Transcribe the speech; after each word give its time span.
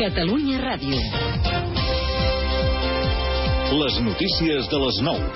Catalunya 0.00 0.56
Ràdio. 0.56 0.96
Les 3.76 3.98
notícies 4.00 4.68
de 4.72 4.78
les 4.80 5.00
9. 5.04 5.26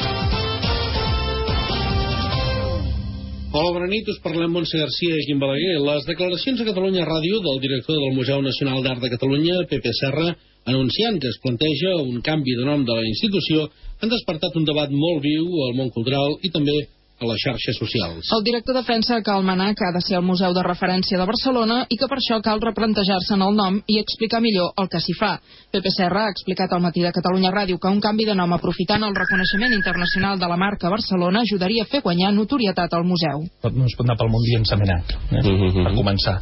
Hola, 3.53 3.75
bona 3.77 3.91
nit, 3.93 4.09
us 4.09 4.23
parlem 4.25 4.57
Montse 4.57 4.81
Garcia 4.81 5.19
i 5.21 5.27
Quim 5.29 5.43
Balaguer. 5.43 5.77
Les 5.85 6.09
declaracions 6.09 6.65
a 6.65 6.69
Catalunya 6.71 7.05
Ràdio 7.05 7.43
del 7.45 7.61
director 7.61 8.01
del 8.01 8.17
Museu 8.17 8.41
Nacional 8.41 8.81
d'Art 8.81 9.05
de 9.05 9.13
Catalunya, 9.13 9.61
Pepe 9.69 9.93
Serra, 10.01 10.33
anunciant 10.65 11.21
que 11.21 11.29
es 11.29 11.41
planteja 11.45 11.99
un 12.01 12.25
canvi 12.25 12.57
de 12.57 12.65
nom 12.65 12.89
de 12.89 12.97
la 12.97 13.05
institució, 13.05 13.69
han 14.01 14.17
despertat 14.17 14.57
un 14.57 14.65
debat 14.65 14.89
molt 14.89 15.21
viu 15.29 15.45
al 15.69 15.77
món 15.77 15.93
cultural 15.93 16.39
i 16.41 16.49
també 16.57 16.87
a 17.25 17.33
les 17.33 17.43
xarxes 17.43 17.79
socials. 17.81 18.31
El 18.37 18.45
director 18.45 18.77
defensa 18.77 19.21
que 19.25 19.33
el 19.33 19.45
MANAC 19.45 19.83
ha 19.83 19.93
de 19.97 20.03
ser 20.05 20.17
el 20.19 20.27
museu 20.27 20.55
de 20.55 20.63
referència 20.63 21.19
de 21.19 21.27
Barcelona 21.27 21.85
i 21.89 21.99
que 21.99 22.09
per 22.11 22.19
això 22.21 22.41
cal 22.45 22.63
replantejar-se 22.63 23.35
en 23.35 23.45
el 23.47 23.57
nom 23.57 23.81
i 23.87 23.99
explicar 24.01 24.43
millor 24.45 24.73
el 24.81 24.89
que 24.93 25.01
s'hi 25.01 25.17
fa. 25.19 25.33
Pepe 25.73 25.91
Serra 25.91 26.27
ha 26.27 26.35
explicat 26.35 26.73
al 26.73 26.83
matí 26.85 27.03
de 27.03 27.13
Catalunya 27.13 27.53
Ràdio 27.55 27.81
que 27.81 27.91
un 27.91 28.01
canvi 28.05 28.29
de 28.29 28.37
nom 28.39 28.53
aprofitant 28.57 29.03
el 29.09 29.17
reconeixement 29.17 29.73
internacional 29.73 30.39
de 30.39 30.51
la 30.51 30.59
marca 30.61 30.93
Barcelona 30.93 31.43
ajudaria 31.43 31.83
a 31.85 31.91
fer 31.91 32.03
guanyar 32.05 32.33
notorietat 32.37 32.95
al 32.95 33.05
museu. 33.09 33.43
No 33.65 33.89
es 33.89 33.97
pot 33.97 34.07
anar 34.07 34.19
pel 34.21 34.31
món 34.31 34.45
dient 34.45 34.65
eh? 34.65 35.01
uh 35.35 35.43
-huh. 35.43 35.85
per 35.85 35.95
començar. 35.95 36.37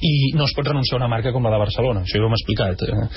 I 0.00 0.32
no 0.36 0.44
es 0.44 0.54
pot 0.54 0.66
renunciar 0.66 0.96
a 0.96 1.04
una 1.04 1.14
marca 1.14 1.32
com 1.32 1.42
la 1.42 1.50
de 1.50 1.58
Barcelona, 1.58 2.00
això 2.00 2.18
ja 2.18 2.22
ho 2.22 2.26
hem 2.26 2.38
explicat. 2.38 2.82
Eh? 2.82 3.08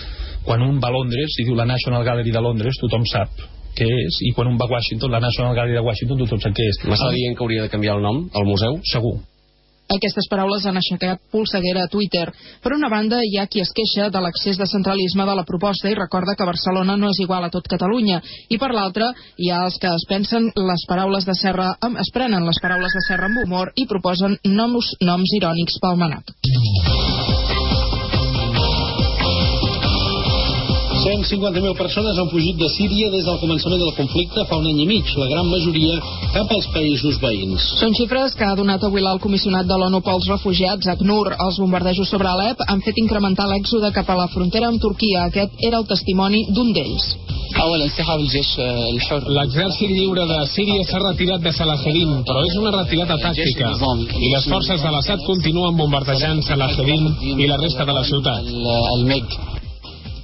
Quan 0.44 0.62
un 0.62 0.80
va 0.80 0.88
a 0.88 0.92
Londres 0.92 1.36
i 1.40 1.45
diu 1.45 1.56
la 1.56 1.66
National 1.66 2.04
Gallery 2.04 2.31
de 2.31 2.42
Londres, 2.42 2.76
tothom 2.80 3.06
sap 3.06 3.30
què 3.78 3.88
és, 4.04 4.22
i 4.30 4.34
quan 4.38 4.52
un 4.52 4.59
va 4.59 4.68
a 4.70 4.73
Washington, 4.76 5.12
la 5.12 5.23
National 5.23 5.58
Gallery 5.58 5.80
de 5.80 5.86
Washington, 5.86 6.23
tothom 6.23 6.46
sap 6.46 6.55
què 6.58 6.70
és. 6.70 6.84
M'està 6.86 7.12
dient 7.16 7.36
que 7.36 7.46
hauria 7.46 7.66
de 7.66 7.73
canviar 7.73 7.98
el 7.98 8.05
nom 8.05 8.23
al 8.34 8.48
museu? 8.48 8.80
Segur. 8.94 9.20
Aquestes 9.90 10.28
paraules 10.30 10.66
han 10.70 10.78
aixecat 10.78 11.22
polseguera 11.34 11.88
a 11.88 11.90
Twitter. 11.90 12.28
Per 12.62 12.76
una 12.76 12.92
banda, 12.94 13.23
hi 13.26 13.40
ha 13.42 13.48
qui 13.50 13.64
es 13.64 13.72
queixa 13.73 14.12
de 14.14 14.22
l'accés 14.22 14.59
de 14.62 14.67
centralisme 14.70 15.25
de 15.25 15.36
la 15.40 15.45
proposta 15.47 15.90
i 15.90 15.97
recorda 15.97 16.36
que 16.38 16.45
Barcelona 16.45 16.94
no 16.97 17.09
és 17.09 17.22
igual 17.25 17.47
a 17.47 17.50
tot 17.50 17.66
Catalunya. 17.73 18.22
I 18.53 18.62
per 18.62 18.70
l'altra, 18.75 19.09
hi 19.38 19.50
ha 19.50 19.64
els 19.66 19.81
que 19.81 19.90
es 19.90 20.06
pensen 20.09 20.52
les 20.53 20.86
paraules 20.88 21.25
de 21.25 21.34
Serra, 21.42 21.72
es 22.06 22.14
prenen 22.14 22.45
les 22.45 22.62
paraules 22.62 22.94
de 22.94 23.06
Serra 23.08 23.31
amb 23.31 23.42
humor 23.47 23.73
i 23.75 23.90
proposen 23.90 24.38
noms, 24.45 24.94
noms 25.02 25.38
irònics 25.42 25.81
pel 25.81 25.97
manat. 25.97 26.38
150.000 31.00 31.75
persones 31.78 32.17
han 32.19 32.30
fugit 32.31 32.58
de 32.59 32.69
Síria 32.75 33.09
des 33.14 33.25
del 33.28 33.39
començament 33.42 33.81
del 33.81 33.95
conflicte 33.97 34.45
fa 34.50 34.59
un 34.59 34.67
any 34.72 34.81
i 34.83 34.88
mig, 34.89 35.14
la 35.22 35.30
gran 35.31 35.47
majoria 35.52 35.97
cap 36.36 36.52
als 36.56 36.67
països 36.75 37.19
veïns. 37.23 37.69
Són 37.81 37.95
xifres 37.97 38.36
que 38.38 38.45
ha 38.47 38.58
donat 38.59 38.83
avui 38.83 39.03
l'alt 39.03 39.23
comissionat 39.23 39.67
de 39.69 39.78
l'ONU 39.80 40.02
pels 40.06 40.28
refugiats, 40.31 40.91
ACNUR. 40.94 41.36
Els 41.45 41.59
bombardejos 41.64 42.11
sobre 42.11 42.30
Alep 42.30 42.64
han 42.67 42.83
fet 42.86 43.00
incrementar 43.02 43.47
l'èxode 43.50 43.91
cap 43.95 44.09
a 44.09 44.19
la 44.19 44.30
frontera 44.33 44.69
amb 44.72 44.81
Turquia. 44.81 45.28
Aquest 45.30 45.66
era 45.69 45.81
el 45.81 45.88
testimoni 45.89 46.45
d'un 46.53 46.73
d'ells. 46.75 47.13
L'exèrcit 49.38 49.89
lliure 49.89 50.25
de 50.30 50.39
Síria 50.53 50.84
s'ha 50.86 51.02
retirat 51.02 51.41
de 51.45 51.53
Salahedin, 51.59 52.11
però 52.28 52.44
és 52.45 52.58
una 52.61 52.75
retirada 52.78 53.17
tàctica. 53.23 53.72
I 54.19 54.34
les 54.36 54.50
forces 54.52 54.84
de 54.86 54.91
l'Assad 54.94 55.25
continuen 55.25 55.80
bombardejant 55.80 56.44
Salahedin 56.45 57.09
i 57.38 57.47
la 57.50 57.58
resta 57.63 57.88
de 57.89 57.97
la 57.97 58.06
ciutat. 58.11 58.53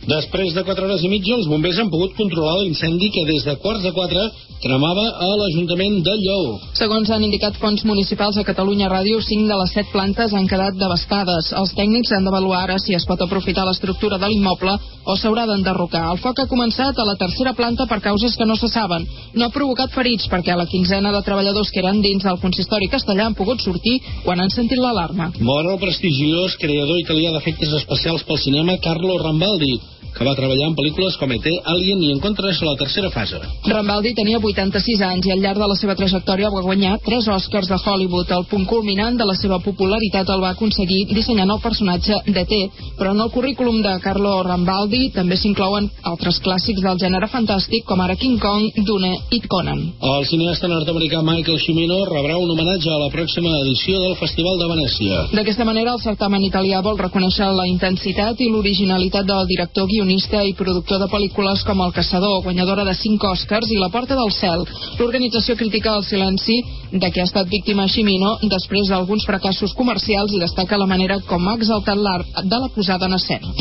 Després 0.06 0.54
de 0.54 0.62
4 0.62 0.86
hores 0.86 1.02
i 1.02 1.10
mitja, 1.10 1.34
els 1.34 1.48
bombers 1.50 1.80
han 1.82 1.90
pogut 1.90 2.12
controlar 2.14 2.60
l'incendi 2.60 3.08
que 3.10 3.24
des 3.26 3.42
de 3.42 3.56
quarts 3.58 3.82
de 3.82 3.90
4 3.92 4.26
cremava 4.62 5.06
a 5.26 5.30
l'Ajuntament 5.40 5.98
de 6.06 6.14
Lleó. 6.22 6.60
Segons 6.78 7.10
han 7.10 7.24
indicat 7.26 7.58
fons 7.62 7.82
municipals 7.90 8.38
a 8.38 8.44
Catalunya 8.46 8.90
Ràdio, 8.92 9.18
5 9.22 9.50
de 9.50 9.58
les 9.60 9.74
7 9.74 9.90
plantes 9.94 10.36
han 10.38 10.46
quedat 10.52 10.78
devastades. 10.78 11.50
Els 11.58 11.74
tècnics 11.78 12.14
han 12.14 12.28
d'avaluar 12.28 12.62
ara 12.64 12.78
si 12.82 12.94
es 12.94 13.06
pot 13.10 13.22
aprofitar 13.26 13.66
l'estructura 13.66 14.20
de 14.22 14.30
l'immoble 14.30 14.76
o 15.06 15.16
s'haurà 15.18 15.48
d'enderrocar. 15.50 16.04
El 16.12 16.22
foc 16.22 16.40
ha 16.40 16.48
començat 16.54 17.02
a 17.02 17.08
la 17.10 17.18
tercera 17.18 17.56
planta 17.58 17.90
per 17.90 18.00
causes 18.06 18.38
que 18.38 18.46
no 18.46 18.56
se 18.62 18.70
saben. 18.70 19.10
No 19.34 19.50
ha 19.50 19.56
provocat 19.58 19.94
ferits 19.98 20.30
perquè 20.30 20.54
la 20.54 20.70
quinzena 20.70 21.12
de 21.18 21.24
treballadors 21.26 21.74
que 21.74 21.82
eren 21.82 22.04
dins 22.06 22.24
del 22.30 22.42
consistori 22.46 22.92
castellà 22.94 23.26
han 23.26 23.38
pogut 23.42 23.66
sortir 23.66 23.98
quan 24.24 24.40
han 24.40 24.54
sentit 24.54 24.78
l'alarma. 24.78 25.32
Mor 25.42 25.66
el 25.66 25.82
prestigiós 25.82 26.58
creador 26.62 27.02
italià 27.02 27.34
d'efectes 27.34 27.74
especials 27.82 28.26
pel 28.30 28.42
cinema 28.46 28.78
Carlo 28.86 29.18
Rambaldi 29.18 29.95
que 30.16 30.28
va 30.28 30.36
treballar 30.38 30.70
en 30.70 30.76
pel·lícules 30.78 31.18
com 31.20 31.32
ET, 31.36 31.48
Alien 31.74 32.04
i 32.06 32.12
Encontres 32.16 32.62
a 32.62 32.70
la 32.70 32.76
tercera 32.80 33.10
fase. 33.14 33.40
Rambaldi 33.68 34.14
tenia 34.18 34.40
86 34.40 35.02
anys 35.08 35.28
i 35.28 35.34
al 35.34 35.42
llarg 35.44 35.60
de 35.62 35.70
la 35.72 35.78
seva 35.80 35.96
trajectòria 36.00 36.52
va 36.54 36.64
guanyar 36.66 37.00
3 37.06 37.30
Oscars 37.36 37.70
de 37.72 37.80
Hollywood. 37.80 38.32
El 38.38 38.46
punt 38.52 38.66
culminant 38.70 39.18
de 39.20 39.28
la 39.28 39.36
seva 39.40 39.60
popularitat 39.64 40.30
el 40.30 40.44
va 40.44 40.54
aconseguir 40.56 41.06
dissenyant 41.12 41.52
el 41.52 41.62
personatge 41.64 42.22
d'ET, 42.28 42.54
però 43.00 43.12
en 43.16 43.24
el 43.26 43.32
currículum 43.32 43.82
de 43.86 43.96
Carlo 44.04 44.38
Rambaldi 44.48 45.10
també 45.16 45.38
s'inclouen 45.40 45.90
altres 46.12 46.40
clàssics 46.46 46.84
del 46.86 47.00
gènere 47.02 47.30
fantàstic 47.32 47.86
com 47.90 48.02
ara 48.02 48.16
King 48.20 48.40
Kong, 48.42 48.82
Dune 48.88 49.12
i 49.36 49.42
Conan. 49.48 49.82
El 50.16 50.26
cineasta 50.30 50.70
nord-americà 50.72 51.22
Michael 51.26 51.60
Cimino 51.66 52.02
rebrà 52.10 52.38
un 52.38 52.52
homenatge 52.52 52.92
a 52.92 53.02
la 53.02 53.12
pròxima 53.14 53.52
edició 53.64 54.00
del 54.02 54.16
Festival 54.20 54.60
de 54.62 54.70
Venècia. 54.72 55.22
D'aquesta 55.36 55.68
manera, 55.68 55.96
el 55.96 56.04
certamen 56.04 56.44
italià 56.48 56.82
vol 56.86 57.00
reconèixer 57.00 57.48
la 57.52 57.68
intensitat 57.70 58.42
i 58.42 58.50
l'originalitat 58.52 59.28
del 59.28 59.48
director 59.52 59.88
guionista 59.96 60.44
i 60.44 60.56
productor 60.60 61.00
de 61.00 61.08
pel·lícules 61.12 61.64
com 61.68 61.80
El 61.86 61.94
Caçador, 61.96 62.42
guanyadora 62.44 62.84
de 62.88 62.96
5 63.00 63.32
Oscars, 63.32 63.72
i 63.72 63.80
La 63.80 63.92
Porta 63.94 64.18
del 64.20 64.32
Cel. 64.36 64.66
L'organització 65.00 65.56
critica 65.56 65.96
el 65.96 66.04
silenci 66.04 66.60
de 66.92 67.12
què 67.12 67.24
ha 67.24 67.30
estat 67.30 67.48
víctima 67.52 67.88
Ximino 67.88 68.36
després 68.52 68.92
d'alguns 68.92 69.26
fracassos 69.30 69.76
comercials 69.80 70.36
i 70.36 70.42
destaca 70.44 70.80
la 70.82 70.90
manera 70.90 71.22
com 71.30 71.48
ha 71.48 71.56
exaltat 71.56 72.00
l'art 72.00 72.44
de 72.44 72.62
la 72.66 72.72
posada 72.76 73.08
en 73.08 73.16
escena. 73.20 73.56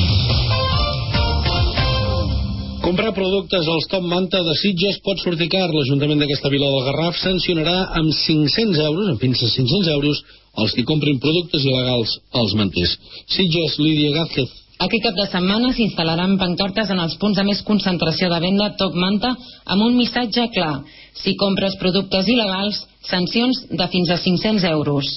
Comprar 2.84 3.14
productes 3.16 3.64
als 3.64 3.86
Top 3.88 4.04
Manta 4.04 4.42
de 4.44 4.54
Sitges 4.60 4.98
pot 5.06 5.22
sortir 5.22 5.46
car. 5.48 5.70
L'Ajuntament 5.72 6.20
d'aquesta 6.20 6.50
vila 6.52 6.68
del 6.68 6.84
Garraf 6.88 7.16
sancionarà 7.16 7.76
amb 8.00 8.12
500 8.12 8.82
euros, 8.90 9.08
amb 9.08 9.22
fins 9.22 9.40
a 9.40 9.48
500 9.54 9.88
euros, 9.94 10.20
els 10.60 10.74
que 10.76 10.84
comprin 10.90 11.22
productes 11.22 11.64
il·legals 11.64 12.12
als 12.42 12.52
manters. 12.58 12.92
Sitges, 13.38 13.78
Lídia 13.80 14.12
Gázquez. 14.18 14.63
Aquest 14.82 15.04
cap 15.04 15.14
de 15.14 15.26
setmana 15.30 15.70
s'instal·laran 15.74 16.34
pancartes 16.38 16.88
en 16.90 16.98
els 16.98 17.14
punts 17.20 17.38
de 17.38 17.44
més 17.46 17.60
concentració 17.66 18.26
de 18.32 18.40
venda 18.42 18.72
Top 18.80 18.96
Manta 18.98 19.30
amb 19.70 19.84
un 19.86 19.94
missatge 19.96 20.48
clar. 20.56 20.80
Si 21.14 21.36
compres 21.38 21.76
productes 21.78 22.26
il·legals, 22.26 22.80
sancions 23.06 23.62
de 23.70 23.86
fins 23.92 24.10
a 24.10 24.18
500 24.18 24.66
euros. 24.72 25.12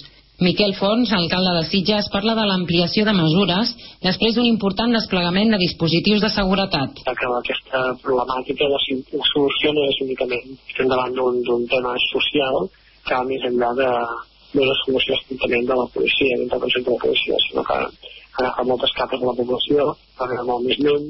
Miquel 0.45 0.75
Fons, 0.77 1.09
alcalde 1.17 1.55
de 1.55 1.63
Sitges, 1.65 2.11
parla 2.13 2.35
de 2.37 2.43
l'ampliació 2.45 3.07
de 3.07 3.13
mesures 3.17 3.71
després 4.03 4.35
d'un 4.35 4.45
important 4.45 4.93
desplegament 4.93 5.49
de 5.49 5.57
dispositius 5.63 6.21
de 6.21 6.29
seguretat. 6.29 7.01
Que 7.01 7.29
aquesta 7.39 7.81
problemàtica 8.03 8.69
la, 8.69 8.77
no 8.77 9.87
és 9.89 10.01
únicament 10.05 10.53
estem 10.53 10.93
davant 10.93 11.17
d'un 11.17 11.65
tema 11.73 11.95
social 12.11 12.69
que 13.07 13.15
va 13.15 13.23
més 13.25 13.49
enllà 13.49 13.71
de, 13.81 13.89
de 14.53 14.69
la 14.69 14.77
solució 14.83 15.17
estrictament 15.17 15.65
de 15.65 15.79
la 15.81 15.87
policia, 15.95 16.37
d'intervenció 16.37 16.83
de 16.85 16.93
la 16.93 17.01
policia, 17.07 17.41
sinó 17.47 17.65
que 17.65 17.81
agafa 18.37 18.67
moltes 18.69 18.93
capes 18.97 19.19
de 19.21 19.27
la 19.29 19.35
població, 19.37 19.89
anar 20.23 20.45
molt 20.45 20.65
més 20.67 20.79
lluny, 20.83 21.09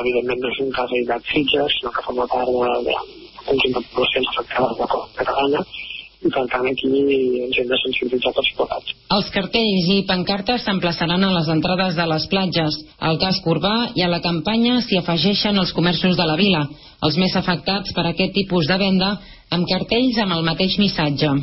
evidentment 0.00 0.40
no 0.40 0.52
és 0.52 0.60
un 0.64 0.74
cas 0.76 0.92
aïllat 0.96 1.32
Sitges, 1.32 1.78
sinó 1.78 1.92
que 1.92 2.04
forma 2.06 2.28
part 2.32 2.48
de, 2.48 2.74
de, 2.88 2.98
de 3.36 3.46
conjunt 3.48 3.74
de 3.76 3.82
poblacions 3.92 4.30
afectades 4.32 4.78
de 4.78 4.86
la 4.86 5.02
catalana, 5.20 5.64
i 6.22 6.30
per 6.30 6.44
tant 6.52 6.66
aquí 6.70 6.90
ens 7.42 7.58
hem 7.58 7.68
de 7.70 7.78
sensibilitzar 7.82 8.32
tots 8.36 8.50
plegats. 8.58 8.92
Els 9.16 9.30
cartells 9.34 9.88
i 9.90 9.96
pancartes 10.08 10.62
s'emplaçaran 10.64 11.26
a 11.26 11.32
les 11.34 11.50
entrades 11.54 11.98
de 11.98 12.06
les 12.12 12.26
platges, 12.30 12.78
al 13.08 13.18
casc 13.22 13.48
urbà 13.54 13.74
i 13.98 14.04
a 14.06 14.10
la 14.12 14.22
campanya 14.24 14.78
s'hi 14.86 15.00
afegeixen 15.00 15.58
els 15.58 15.74
comerços 15.74 16.16
de 16.16 16.28
la 16.28 16.38
vila, 16.38 16.62
els 17.02 17.18
més 17.18 17.34
afectats 17.36 17.92
per 17.96 18.06
aquest 18.06 18.36
tipus 18.38 18.70
de 18.70 18.78
venda, 18.78 19.16
amb 19.50 19.66
cartells 19.68 20.22
amb 20.22 20.38
el 20.38 20.46
mateix 20.46 20.78
missatge. 20.78 21.34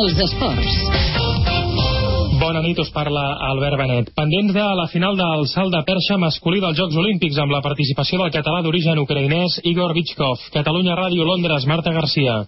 Els 0.00 0.24
esports. 0.24 1.31
Bona 2.52 2.66
nit, 2.68 2.80
us 2.82 2.90
parla 2.92 3.20
Albert 3.48 3.78
Benet. 3.80 4.10
Pendents 4.12 4.52
de 4.52 4.64
la 4.76 4.84
final 4.92 5.16
del 5.16 5.46
salt 5.48 5.72
de 5.72 5.80
perxa 5.88 6.18
masculí 6.20 6.60
dels 6.60 6.76
Jocs 6.76 6.98
Olímpics 7.00 7.38
amb 7.40 7.54
la 7.54 7.62
participació 7.64 8.20
del 8.20 8.34
català 8.34 8.60
d'origen 8.60 9.00
ucraïnès 9.00 9.62
Igor 9.70 9.94
Vichkov. 9.96 10.50
Catalunya 10.52 10.98
Ràdio 10.98 11.24
Londres, 11.24 11.64
Marta 11.64 11.96
Garcia. 11.96 12.42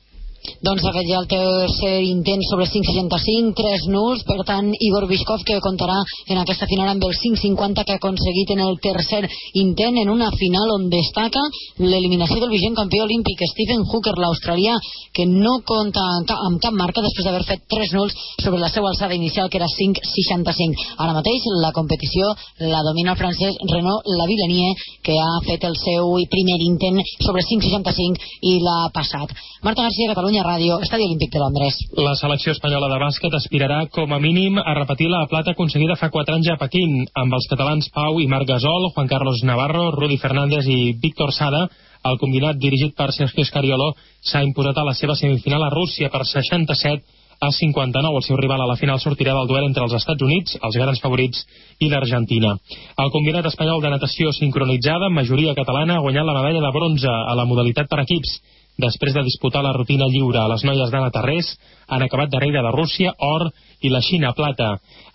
Doncs 0.64 0.84
ha 0.84 0.92
fet 0.96 1.06
ja 1.08 1.18
el 1.20 1.28
tercer 1.28 1.92
intent 2.04 2.42
sobre 2.48 2.66
5,65, 2.68 3.52
3 3.56 3.86
nuls, 3.92 4.22
per 4.28 4.38
tant 4.48 4.70
Igor 4.72 5.06
Biskov 5.08 5.44
que 5.44 5.60
contarà 5.64 5.96
en 6.32 6.40
aquesta 6.40 6.68
final 6.70 6.88
amb 6.92 7.04
el 7.04 7.14
5,50 7.16 7.84
que 7.84 7.94
ha 7.94 8.00
aconseguit 8.00 8.52
en 8.54 8.62
el 8.64 8.78
tercer 8.80 9.22
intent 9.60 9.98
en 10.00 10.12
una 10.12 10.30
final 10.36 10.72
on 10.76 10.88
destaca 10.92 11.42
l'eliminació 11.80 12.40
del 12.40 12.52
vigent 12.52 12.76
campió 12.76 13.04
olímpic 13.04 13.44
Stephen 13.50 13.84
Hooker, 13.84 14.14
l'australià, 14.20 14.76
que 15.12 15.26
no 15.28 15.58
compta 15.68 16.04
amb 16.48 16.60
cap 16.60 16.76
marca 16.76 17.04
després 17.04 17.28
d'haver 17.28 17.44
fet 17.48 17.64
3 17.68 17.94
nuls 17.96 18.16
sobre 18.42 18.60
la 18.60 18.72
seva 18.72 18.88
alçada 18.92 19.16
inicial 19.16 19.48
que 19.48 19.60
era 19.60 19.68
5,65. 19.68 20.96
Ara 20.98 21.16
mateix 21.16 21.48
la 21.62 21.72
competició 21.76 22.32
la 22.60 22.82
domina 22.86 23.12
el 23.12 23.20
francès 23.20 23.56
Renaud 23.70 24.08
Lavillenie 24.18 24.74
que 25.04 25.16
ha 25.20 25.40
fet 25.46 25.64
el 25.68 25.76
seu 25.78 26.16
primer 26.32 26.60
intent 26.64 27.00
sobre 27.20 27.44
5,65 27.44 28.32
i 28.48 28.58
l'ha 28.64 28.90
passat. 28.94 29.32
Marta 29.62 29.84
García, 29.86 30.10
Catalunya 30.12 30.33
Catalunya 30.34 30.50
Ràdio, 30.50 30.76
Estadi 30.82 31.04
Olímpic 31.06 31.30
de 31.30 31.38
Londres. 31.38 31.76
La 31.94 32.14
selecció 32.18 32.50
espanyola 32.56 32.88
de 32.90 32.96
bàsquet 32.98 33.34
aspirarà 33.38 33.84
com 33.94 34.10
a 34.10 34.18
mínim 34.18 34.58
a 34.58 34.74
repetir 34.74 35.06
la 35.06 35.20
plata 35.30 35.52
aconseguida 35.54 35.94
fa 35.94 36.08
4 36.10 36.34
anys 36.34 36.48
a 36.50 36.56
Pequín, 36.58 37.04
amb 37.14 37.36
els 37.38 37.46
catalans 37.46 37.86
Pau 37.94 38.18
i 38.18 38.26
Marc 38.26 38.48
Gasol, 38.48 38.88
Juan 38.96 39.06
Carlos 39.06 39.44
Navarro, 39.46 39.92
Rudi 39.94 40.18
Fernández 40.18 40.66
i 40.66 40.96
Víctor 40.98 41.30
Sada. 41.30 41.68
El 42.02 42.18
combinat 42.18 42.58
dirigit 42.58 42.96
per 42.98 43.12
Sergio 43.14 43.44
Escariolo 43.46 43.92
s'ha 44.26 44.42
imposat 44.42 44.80
a 44.80 44.84
la 44.88 44.96
seva 44.98 45.14
semifinal 45.14 45.62
a 45.62 45.70
Rússia 45.70 46.10
per 46.10 46.24
67 46.26 47.04
a 47.38 47.52
59. 47.52 48.16
El 48.16 48.26
seu 48.26 48.36
rival 48.36 48.64
a 48.64 48.66
la 48.66 48.76
final 48.80 48.98
sortirà 48.98 49.36
del 49.38 49.46
duel 49.46 49.68
entre 49.68 49.86
els 49.86 49.94
Estats 49.94 50.22
Units, 50.22 50.58
els 50.60 50.80
grans 50.82 50.98
favorits, 50.98 51.46
i 51.78 51.92
l'Argentina. 51.92 52.56
El 52.98 53.14
combinat 53.14 53.46
espanyol 53.52 53.82
de 53.86 53.94
natació 53.94 54.34
sincronitzada, 54.34 55.14
majoria 55.14 55.54
catalana, 55.54 56.00
ha 56.00 56.02
guanyat 56.02 56.26
la 56.26 56.36
medalla 56.40 56.66
de 56.66 56.74
bronze 56.74 57.06
a 57.06 57.38
la 57.38 57.46
modalitat 57.46 57.86
per 57.86 58.02
equips. 58.02 58.40
Després 58.80 59.14
de 59.14 59.22
disputar 59.22 59.62
la 59.62 59.72
rutina 59.72 60.08
lliure 60.10 60.40
a 60.42 60.48
les 60.50 60.64
noies 60.66 60.90
d'Anna 60.90 61.12
Tarrés, 61.14 61.52
han 61.86 62.02
acabat 62.02 62.32
darrere 62.32 62.62
de 62.62 62.72
Rússia, 62.74 63.12
or, 63.22 63.46
i 63.84 63.90
la 63.92 64.00
Xina, 64.02 64.32
plata. 64.34 64.70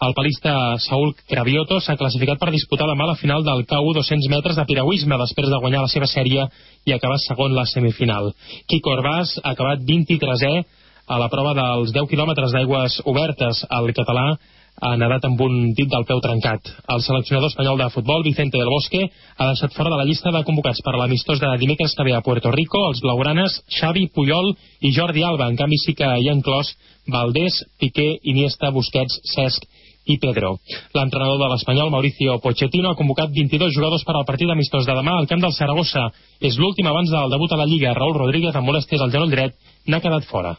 El 0.05 0.13
palista 0.15 0.53
Saúl 0.79 1.15
Cravioto 1.27 1.79
s'ha 1.81 1.97
classificat 1.99 2.39
per 2.39 2.53
disputar 2.53 2.87
la 2.87 3.15
final 3.15 3.43
del 3.43 3.65
KU 3.65 3.93
200 3.97 4.29
metres 4.29 4.55
de 4.55 4.65
piragüisme 4.65 5.17
després 5.17 5.49
de 5.49 5.59
guanyar 5.59 5.81
la 5.81 5.91
seva 5.91 6.07
sèrie 6.07 6.47
i 6.85 6.93
acabar 6.93 7.17
segon 7.19 7.55
la 7.55 7.65
semifinal. 7.65 8.31
Quico 8.67 8.93
Orbàs 8.93 9.39
ha 9.43 9.51
acabat 9.51 9.83
23è 9.83 10.63
a 11.07 11.17
la 11.17 11.27
prova 11.27 11.55
dels 11.57 11.91
10 11.91 12.07
quilòmetres 12.07 12.53
d'aigües 12.53 13.01
obertes. 13.05 13.65
El 13.69 13.91
català 13.97 14.37
ha 14.81 14.95
nedat 14.99 15.25
amb 15.27 15.41
un 15.43 15.73
dit 15.75 15.89
del 15.91 16.05
peu 16.07 16.21
trencat. 16.23 16.71
El 16.93 17.03
seleccionador 17.03 17.51
espanyol 17.51 17.79
de 17.81 17.89
futbol, 17.93 18.23
Vicente 18.23 18.57
del 18.57 18.71
Bosque, 18.71 19.09
ha 19.37 19.49
deixat 19.51 19.75
fora 19.75 19.91
de 19.91 19.99
la 19.99 20.07
llista 20.07 20.31
de 20.31 20.43
convocats 20.47 20.81
per 20.85 20.95
l'amistós 20.95 21.41
de 21.43 21.51
dimecres 21.59 21.95
que 21.95 22.07
ve 22.07 22.15
a 22.15 22.23
Puerto 22.25 22.51
Rico 22.55 22.85
els 22.87 23.03
blaugranes 23.03 23.59
Xavi, 23.79 24.07
Puyol 24.15 24.53
i 24.81 24.93
Jordi 24.95 25.23
Alba. 25.23 25.49
En 25.49 25.59
canvi 25.59 25.77
sí 25.83 25.95
que 25.97 26.07
hi 26.07 26.29
ha 26.29 26.37
inclòs 26.37 26.73
Valdés, 27.09 27.63
Piqué, 27.79 28.17
Iniesta, 28.23 28.71
Busquets, 28.71 29.19
Cesc 29.35 29.67
i 30.09 30.17
Pedro. 30.17 30.55
L'entrenador 30.95 31.37
de 31.41 31.51
l'Espanyol, 31.51 31.91
Mauricio 31.93 32.39
Pochettino, 32.41 32.89
ha 32.91 32.99
convocat 32.99 33.33
22 33.35 33.75
jugadors 33.75 34.05
per 34.07 34.15
al 34.17 34.25
partit 34.25 34.49
amistós 34.49 34.87
de 34.87 34.95
demà 34.97 35.19
al 35.19 35.29
camp 35.29 35.43
del 35.43 35.53
Saragossa. 35.53 36.07
És 36.41 36.57
l'últim 36.57 36.87
abans 36.89 37.11
del 37.13 37.35
debut 37.35 37.53
a 37.53 37.61
la 37.61 37.69
Lliga. 37.69 37.93
Raúl 37.97 38.17
Rodríguez, 38.17 38.55
amb 38.55 38.71
molèsties 38.71 39.01
al 39.01 39.13
genoll 39.13 39.33
dret, 39.35 39.57
n'ha 39.85 40.01
quedat 40.01 40.25
fora. 40.29 40.57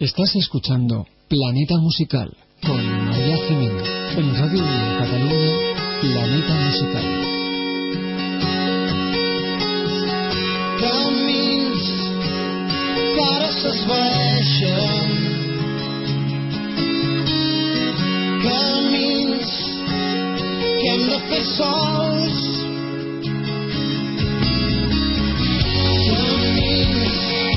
Estás 0.00 0.34
escuchando 0.34 1.06
Planeta 1.28 1.78
Musical 1.78 2.36
con 2.66 3.06
María 3.06 3.36
Jiménez 3.48 3.88
en 4.16 4.36
Radio 4.36 4.62
Unión 4.62 4.98
Cataluña, 4.98 5.52
Planeta 6.00 6.54
Musical. 6.54 7.08
Camins 10.80 11.84
que 13.14 13.22
ara 13.36 13.50
s'esvaeixen 13.60 15.10
Camins 18.44 19.50
que 20.78 20.88
hem 20.92 21.02
de 21.10 21.18
fer 21.28 21.44
sols 21.56 22.38
Camins 26.06 27.51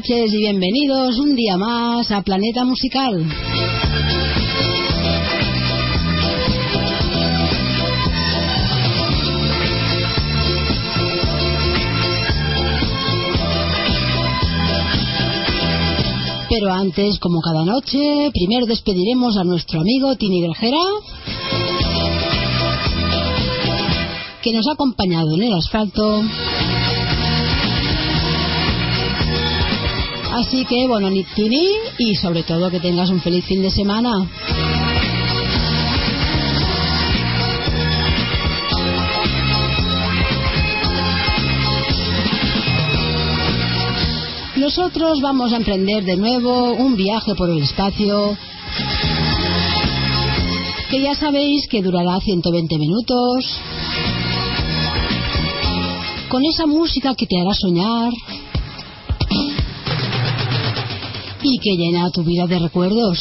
noches 0.00 0.32
y 0.32 0.38
bienvenidos 0.38 1.18
un 1.18 1.34
día 1.34 1.58
más 1.58 2.10
a 2.10 2.22
Planeta 2.22 2.64
Musical. 2.64 3.22
Pero 16.48 16.72
antes, 16.72 17.18
como 17.18 17.42
cada 17.42 17.66
noche, 17.66 18.30
primero 18.32 18.64
despediremos 18.64 19.36
a 19.36 19.44
nuestro 19.44 19.80
amigo 19.80 20.16
Tini 20.16 20.40
Grajera, 20.40 20.78
que 24.42 24.52
nos 24.54 24.66
ha 24.66 24.72
acompañado 24.72 25.34
en 25.34 25.42
el 25.42 25.52
asfalto. 25.52 26.22
Así 30.40 30.64
que, 30.64 30.86
bueno, 30.88 31.10
Tini, 31.36 31.68
y 31.98 32.14
sobre 32.14 32.42
todo 32.44 32.70
que 32.70 32.80
tengas 32.80 33.10
un 33.10 33.20
feliz 33.20 33.44
fin 33.44 33.60
de 33.60 33.70
semana. 33.70 34.10
Nosotros 44.56 45.20
vamos 45.20 45.52
a 45.52 45.58
emprender 45.58 46.04
de 46.04 46.16
nuevo 46.16 46.72
un 46.72 46.96
viaje 46.96 47.34
por 47.34 47.50
el 47.50 47.62
espacio 47.62 48.34
que 50.90 51.02
ya 51.02 51.14
sabéis 51.14 51.68
que 51.68 51.82
durará 51.82 52.18
120 52.18 52.78
minutos 52.78 53.60
con 56.30 56.42
esa 56.46 56.66
música 56.66 57.14
que 57.14 57.26
te 57.26 57.38
hará 57.38 57.52
soñar 57.52 58.10
y 61.42 61.58
que 61.58 61.76
llena 61.76 62.10
tu 62.10 62.22
vida 62.22 62.46
de 62.46 62.58
recuerdos. 62.58 63.18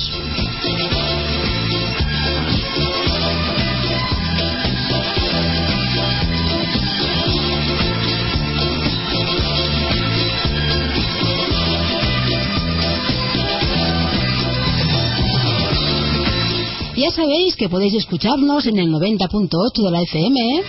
Ya 16.97 17.11
sabéis 17.11 17.55
que 17.55 17.69
podéis 17.69 17.93
escucharnos 17.93 18.67
en 18.67 18.77
el 18.77 18.89
90.8 18.91 19.83
de 19.83 19.91
la 19.91 20.01
FM 20.01 20.63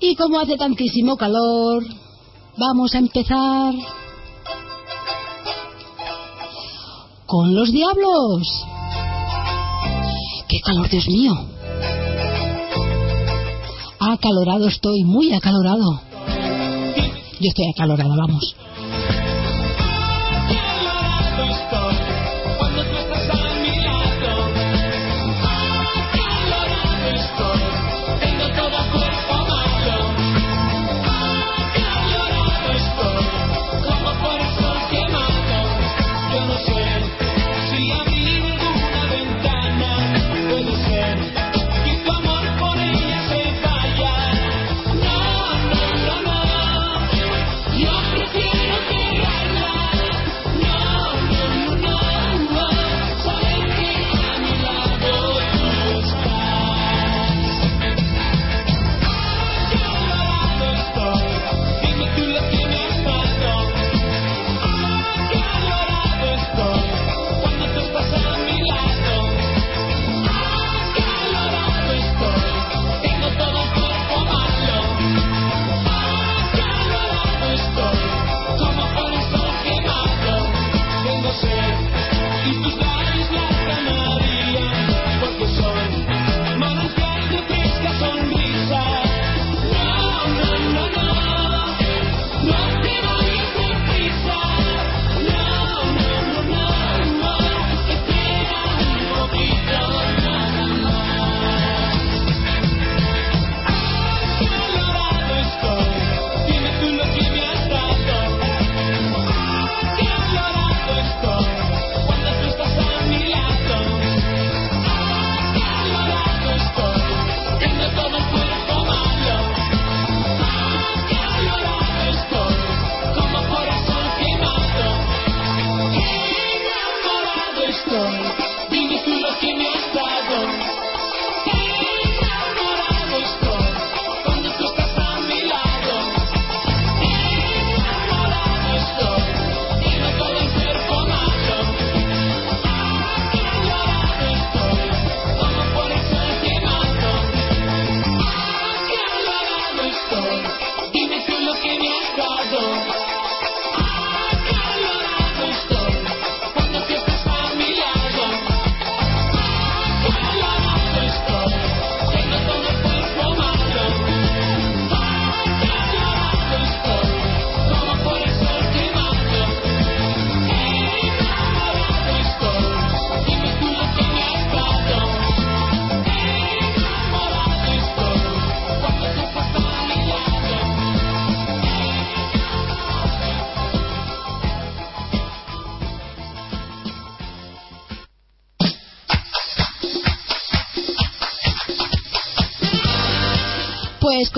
Y 0.01 0.17
como 0.17 0.41
hace 0.41 0.57
tantísimo 0.57 1.19
calor, 1.19 1.85
vamos 2.57 2.95
a 2.95 2.99
empezar 3.01 3.75
con 7.27 7.55
los 7.55 7.71
diablos. 7.71 8.65
¡Qué 10.49 10.59
calor, 10.65 10.89
Dios 10.89 11.07
mío! 11.07 11.50
Acalorado 14.01 14.67
estoy, 14.69 15.05
muy 15.05 15.31
acalorado. 15.35 16.01
Yo 17.39 17.49
estoy 17.49 17.71
acalorada, 17.75 18.17
vamos. 18.17 18.57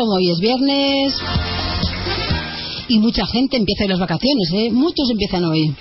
Como 0.02 0.14
hoy 0.14 0.32
es 0.32 0.40
viernes 0.40 1.14
y 2.88 2.98
mucha 2.98 3.24
gente 3.24 3.56
empieza 3.56 3.86
las 3.86 4.00
vacaciones, 4.00 4.50
¿eh? 4.52 4.70
Muchos 4.72 5.08
empiezan 5.08 5.44
hoy. 5.44 5.72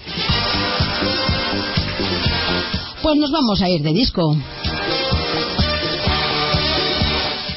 Pues 3.01 3.15
nos 3.17 3.31
vamos 3.31 3.59
a 3.63 3.69
ir 3.69 3.81
de 3.81 3.93
disco. 3.93 4.37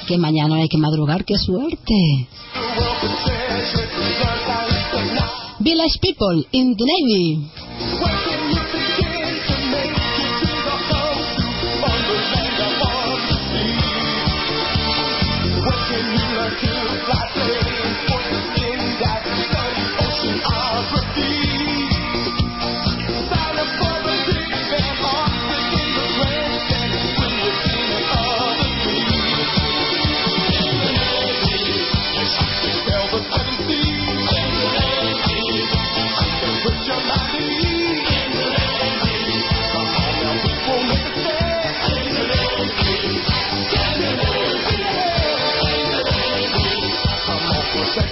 Que 0.06 0.16
mañana 0.16 0.56
hay 0.56 0.68
que 0.70 0.78
madrugar, 0.78 1.26
qué 1.26 1.36
suerte. 1.36 2.28
Village 5.58 5.98
People 6.00 6.46
in 6.52 6.74
the 6.76 6.84
Navy. 6.86 7.63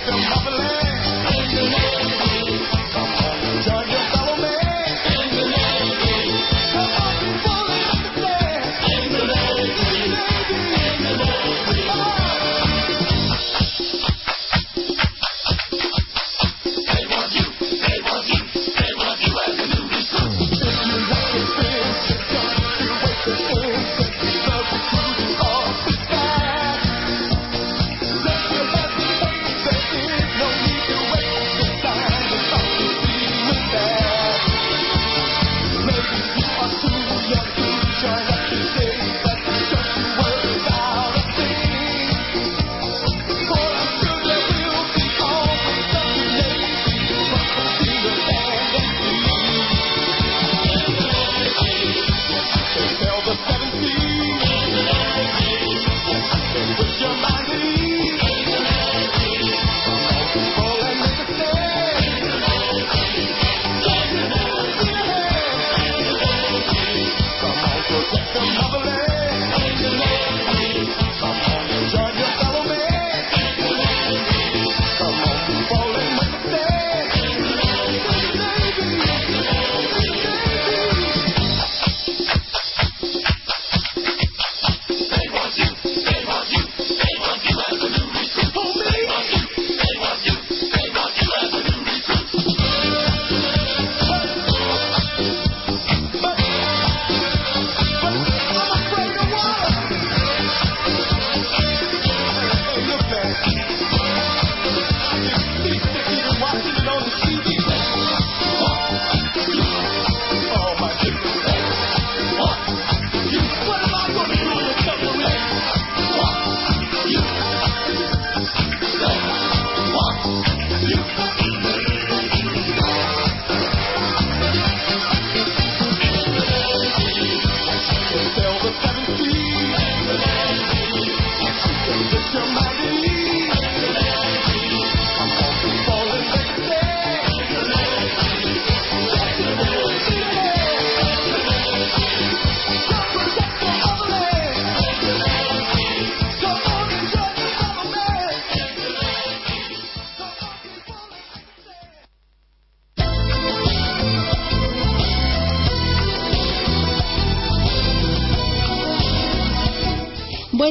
some 0.05 0.42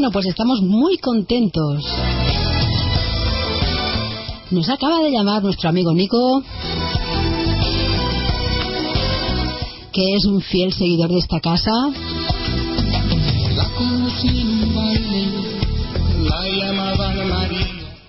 Bueno, 0.02 0.14
pues 0.14 0.26
estamos 0.26 0.64
muy 0.64 0.98
contentos. 0.98 1.86
Nos 4.50 4.68
acaba 4.68 5.00
de 5.04 5.12
llamar 5.12 5.44
nuestro 5.44 5.70
amigo 5.70 5.94
Nico, 5.94 6.42
que 9.94 10.16
es 10.16 10.26
un 10.26 10.42
fiel 10.42 10.74
seguidor 10.74 11.12
de 11.12 11.20
esta 11.20 11.40
casa. 11.40 11.70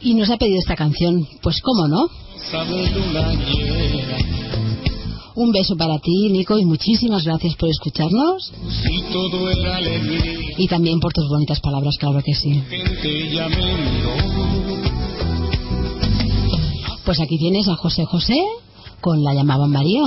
Y 0.01 0.15
nos 0.15 0.31
ha 0.31 0.39
pedido 0.39 0.61
esta 0.61 0.77
canción. 0.77 1.29
Pues 1.43 1.61
cómo 1.61 1.89
no. 1.89 2.09
Un 5.35 5.51
beso 5.51 5.77
para 5.77 5.99
ti, 5.99 6.29
Nico, 6.31 6.59
y 6.59 6.65
muchísimas 6.65 7.25
gracias 7.25 7.57
por 7.57 7.71
escucharnos. 7.71 8.53
Y 10.59 10.69
también 10.69 11.01
por 11.01 11.13
tus 11.13 11.29
bonitas 11.29 11.61
palabras, 11.61 11.97
claro 11.99 12.23
que 12.23 12.35
sí. 12.35 12.63
Pues 17.05 17.21
aquí 17.21 17.39
tienes 17.39 17.69
a 17.69 17.77
José 17.77 18.05
José 18.05 18.39
con 19.01 19.25
La 19.25 19.35
llamaban 19.35 19.71
María. 19.71 20.03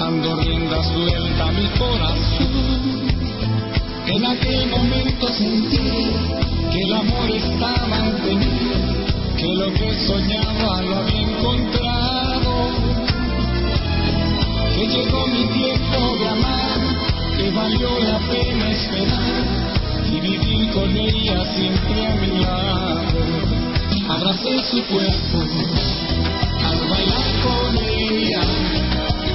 Ando 0.00 0.36
rienda 0.36 0.82
suelta 0.84 1.52
mi 1.52 1.66
corazón. 1.78 2.78
En 4.06 4.24
aquel 4.24 4.70
momento 4.70 5.28
sentí 5.28 5.76
que 6.72 6.82
el 6.82 6.92
amor 6.94 7.30
estaba 7.30 7.96
ante 7.98 8.34
mí, 8.34 8.46
que 9.36 9.54
lo 9.54 9.72
que 9.74 10.06
soñaba 10.06 10.82
lo 10.82 10.96
había 10.96 11.20
encontrado 11.20 12.17
que 14.74 14.86
llegó 14.86 15.26
mi 15.26 15.44
tiempo 15.46 16.16
de 16.18 16.28
amar, 16.28 16.80
que 17.36 17.50
valió 17.50 17.98
la 17.98 18.18
pena 18.30 18.70
esperar 18.70 19.68
y 20.06 20.20
vivir 20.20 20.70
con 20.70 20.96
ella 20.96 21.44
siempre 21.54 22.06
a 22.06 22.14
mi 22.14 22.38
lado. 22.38 23.02
Abracé 24.08 24.62
su 24.70 24.82
cuerpo 24.84 25.38
al 26.64 26.78
bailar 26.88 27.28
con 27.42 27.76
ella 27.76 28.40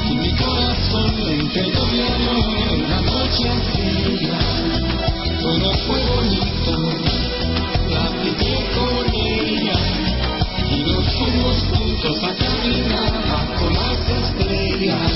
y 0.09 0.15
mi 0.15 0.31
corazón 0.36 1.13
le 1.25 1.39
entregó 1.41 1.86
mi 1.88 1.99
la 2.89 3.01
noche 3.01 3.49
fría. 3.73 4.39
Todo 5.41 5.73
fue 5.86 5.99
bonito, 6.15 6.71
la 7.89 8.09
platiqué 8.09 8.55
con 8.75 9.13
ella 9.13 9.79
y 10.71 10.91
nos 10.91 11.05
fuimos 11.13 11.83
al 12.21 12.38
mañana 12.38 13.58
con 13.58 13.73
las 13.73 14.10
estrellas. 14.10 15.12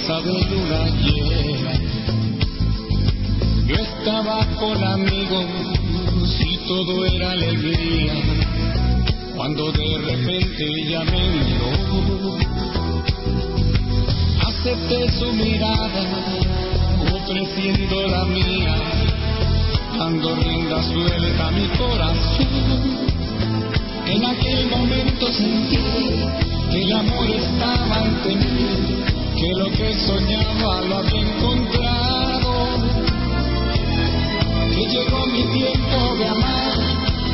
Hermosa 0.00 0.20
de 0.22 0.32
luna 0.50 0.86
llena. 1.00 1.72
Yo 3.66 3.74
estaba 3.76 4.46
con 4.58 4.82
amigos 4.82 5.46
y 6.40 6.56
todo 6.66 7.06
era 7.06 7.32
alegría, 7.32 8.14
cuando 9.36 9.72
de 9.72 9.98
repente 9.98 10.64
ella 10.82 11.04
me 11.04 11.28
miró. 11.28 12.38
Acepté 14.46 15.12
su 15.18 15.32
mirada, 15.32 16.02
ofreciendo 17.12 18.08
la 18.08 18.24
mía, 18.24 18.74
dando 19.98 20.34
rienda 20.36 20.82
suelta 20.82 21.48
a 21.48 21.50
mi 21.50 21.68
corazón. 21.68 23.10
En 24.06 24.24
aquel 24.24 24.66
momento 24.70 25.32
sentí 25.32 25.78
que 26.70 26.82
el 26.82 26.92
amor 26.92 27.30
estaba 27.30 27.96
ante 27.96 28.34
mí, 28.34 29.09
que 29.40 29.48
lo 29.54 29.70
que 29.70 29.98
soñaba 30.00 30.82
lo 30.82 30.98
había 30.98 31.20
encontrado, 31.22 32.52
que 34.70 34.82
llegó 34.86 35.26
mi 35.28 35.44
tiempo 35.44 36.14
de 36.18 36.28
amar, 36.28 36.78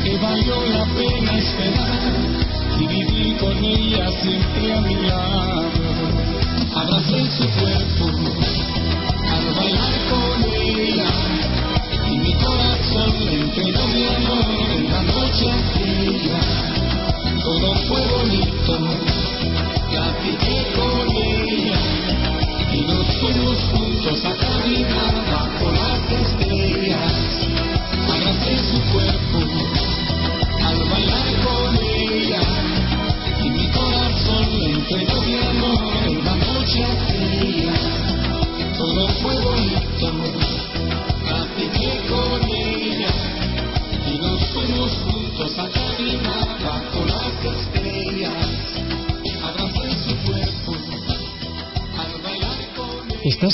que 0.03 0.17
valió 0.17 0.65
la 0.67 0.85
pena 0.85 1.37
esperar 1.37 2.13
y 2.79 2.87
vivir 2.87 3.37
con 3.37 3.61
ella 3.61 4.09
siempre 4.21 4.73
a 4.73 4.81
mi 4.81 4.95
lado. 4.95 5.69
Abracé 6.75 7.29
su 7.31 7.43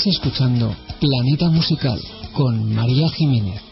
Estás 0.04 0.16
escuchando 0.22 0.76
Planeta 1.00 1.48
Musical 1.48 1.98
con 2.34 2.74
María 2.74 3.08
Jiménez. 3.08 3.62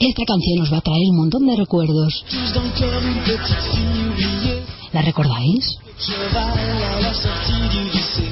Esta 0.00 0.24
canción 0.24 0.58
nos 0.58 0.72
va 0.72 0.78
a 0.78 0.80
traer 0.80 1.02
un 1.10 1.16
montón 1.18 1.46
de 1.46 1.56
recuerdos. 1.56 2.24
¿La 4.94 5.02
recordáis? 5.02 5.83
Cheval 5.98 6.58
à 6.96 7.00
la 7.00 7.14
sortie 7.14 7.68
du 7.70 7.84
lycée. 7.84 8.30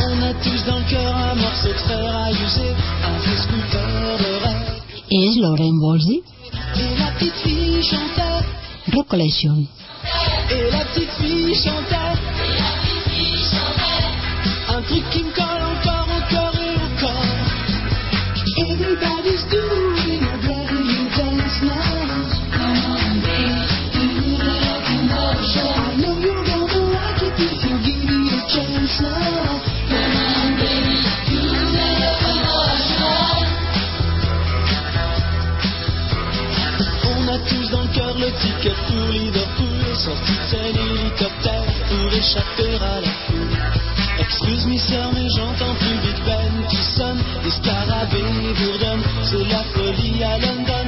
On 0.00 0.22
a 0.22 0.34
tous 0.42 0.64
dans 0.66 0.78
le 0.78 0.90
cœur 0.90 1.16
un 1.16 1.34
morceau 1.34 1.68
de 1.68 1.82
fer 1.88 2.16
à 2.16 2.30
user, 2.30 2.74
un 3.04 3.18
vieux 3.20 3.36
scooter 3.36 4.18
de 4.18 4.32
rêve. 4.44 4.82
Es 5.10 5.40
Lauren 5.40 5.78
Wolsey, 5.80 6.22
Et 6.76 6.98
la 6.98 7.10
petite 7.12 7.34
fille 7.42 7.82
chantait, 7.82 8.44
Rock 8.94 9.08
Collection. 9.08 9.64
et 10.50 10.70
la 10.70 10.84
petite 10.86 11.10
fille 11.20 11.54
chantait. 11.54 11.96
Un 14.68 14.82
truc 14.82 15.02
qui 15.10 15.22
Excuse 44.18 44.66
moi 44.66 44.78
sœur 44.78 45.12
mais 45.14 45.28
j'entends 45.36 45.74
plus 45.76 45.98
Big 46.02 46.24
Ben 46.26 46.66
qui 46.68 46.76
sonne, 46.76 47.22
les 47.44 47.50
scarabées 47.50 48.54
bourdonnent, 48.58 49.04
c'est 49.22 49.44
la 49.44 49.62
folie 49.72 50.24
à 50.24 50.38
London 50.38 50.87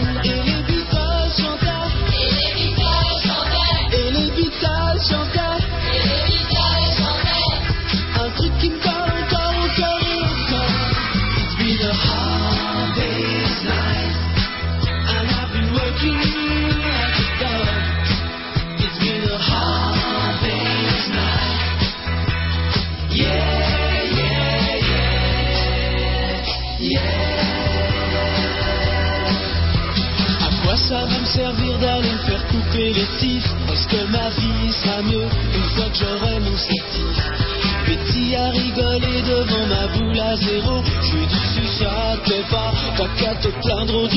Je 40.40 41.16
lui 41.16 41.26
dit 41.26 41.46
si 41.54 41.66
ça 41.78 42.16
te 42.16 42.30
plaît 42.30 42.44
pas 42.50 42.72
T'as 42.96 43.08
qu'à 43.08 43.34
te 43.34 43.48
plaindre 43.48 43.94
au 43.94 44.08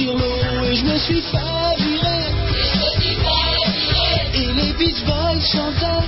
Et 0.64 0.76
je 0.76 0.86
me 0.86 0.98
suis 0.98 1.22
virer 1.78 2.32
Et 4.34 4.54
les 4.54 4.74
Beach 4.74 5.04
Boys 5.06 5.42
chantaient. 5.52 6.08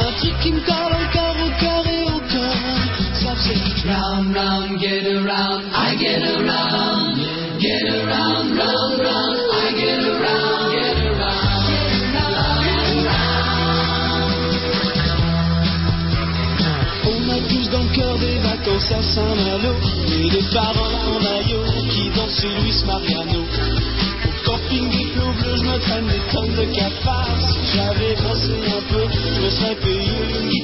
Un 0.00 0.12
truc 0.18 0.38
qui 0.40 0.52
me 0.52 0.60
colle 0.60 0.96
encore 1.04 1.36
au 1.44 1.50
cœur 1.60 1.86
et 1.86 2.02
au 2.04 2.20
corps 2.20 2.56
Ça 3.12 3.34
Round, 3.84 4.36
round, 4.36 4.80
get 4.80 5.06
around 5.06 5.47
Et 19.18 20.30
des 20.30 20.44
parents 20.52 20.94
en 21.14 21.20
maillot 21.20 21.64
qui 21.90 22.10
dansent 22.10 22.40
chez 22.40 22.48
Luis 22.60 22.82
Mariano. 22.86 23.44
Au 24.24 24.50
camping 24.50 24.88
des 24.90 25.10
clos 25.12 25.32
bleus, 25.32 25.56
je 25.56 25.64
me 25.64 25.78
traîne 25.78 26.06
des 26.06 26.20
tonnes 26.32 26.54
de 26.54 26.74
cafards 26.74 27.40
Si 27.40 27.58
j'avais 27.76 28.14
pensé 28.14 28.54
un 28.66 28.92
peu, 28.92 29.04
je 29.34 29.40
me 29.40 29.50
serais 29.50 29.76
payé 29.76 30.57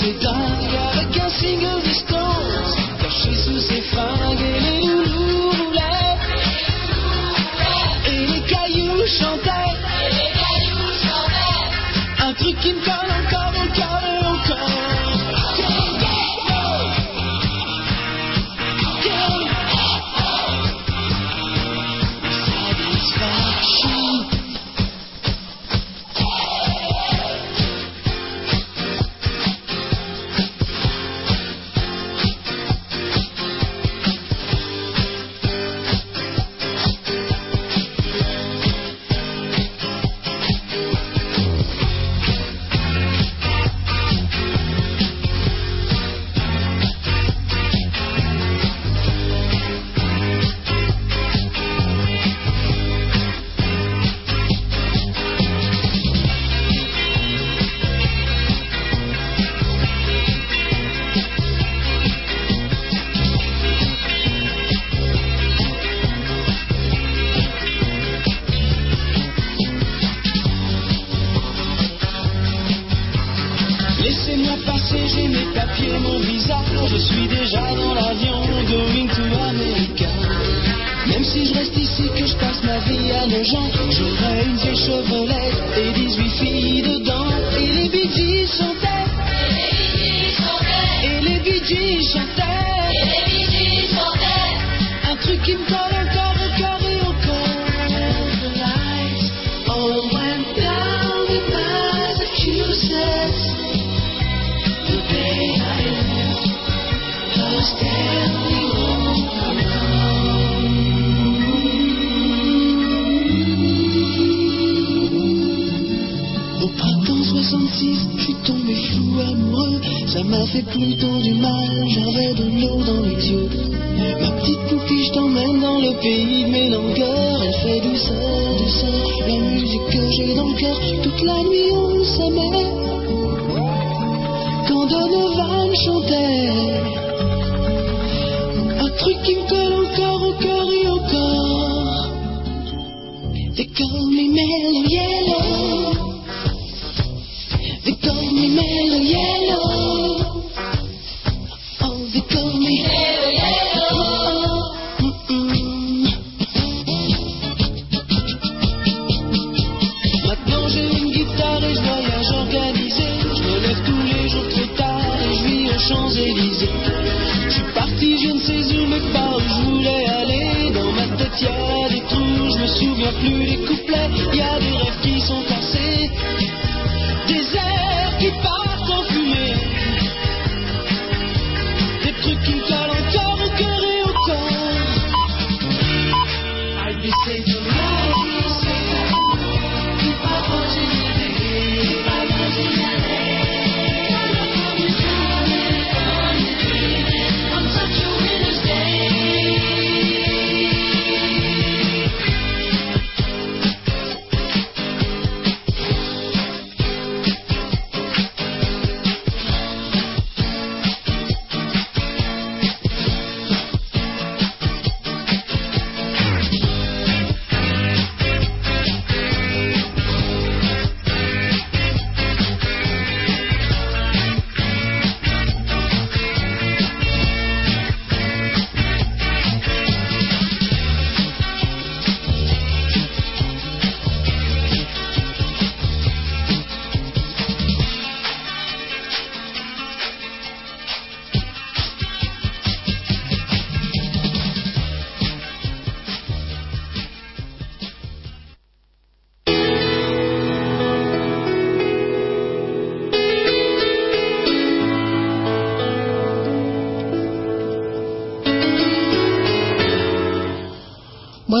Say, 0.00 0.18
don't 0.18 0.58
get 0.60 1.06
again. 1.08 1.23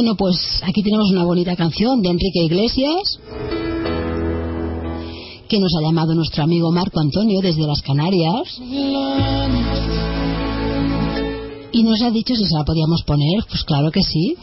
Bueno, 0.04 0.18
pues 0.18 0.36
aquí 0.62 0.82
tenemos 0.82 1.10
una 1.12 1.24
bonita 1.24 1.56
canción 1.56 2.02
de 2.02 2.10
Enrique 2.10 2.44
Iglesias 2.44 3.18
que 5.48 5.58
nos 5.58 5.74
ha 5.74 5.80
llamado 5.80 6.14
nuestro 6.14 6.42
amigo 6.42 6.70
Marco 6.70 7.00
Antonio 7.00 7.40
desde 7.40 7.66
las 7.66 7.80
Canarias 7.80 8.60
y 11.72 11.82
nos 11.84 12.02
ha 12.02 12.10
dicho 12.10 12.34
si 12.34 12.44
se 12.44 12.54
la 12.54 12.64
podíamos 12.64 13.02
poner, 13.04 13.46
pues 13.48 13.64
claro 13.64 13.90
que 13.90 14.02
sí. 14.02 14.36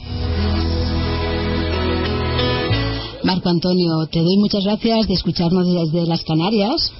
Marco 3.23 3.49
Antonio, 3.49 4.07
te 4.11 4.21
doy 4.21 4.37
muchas 4.37 4.63
gracias 4.63 5.07
de 5.09 5.13
escucharnos 5.13 5.67
desde 5.71 6.07
las 6.07 6.23
Canarias. 6.23 6.91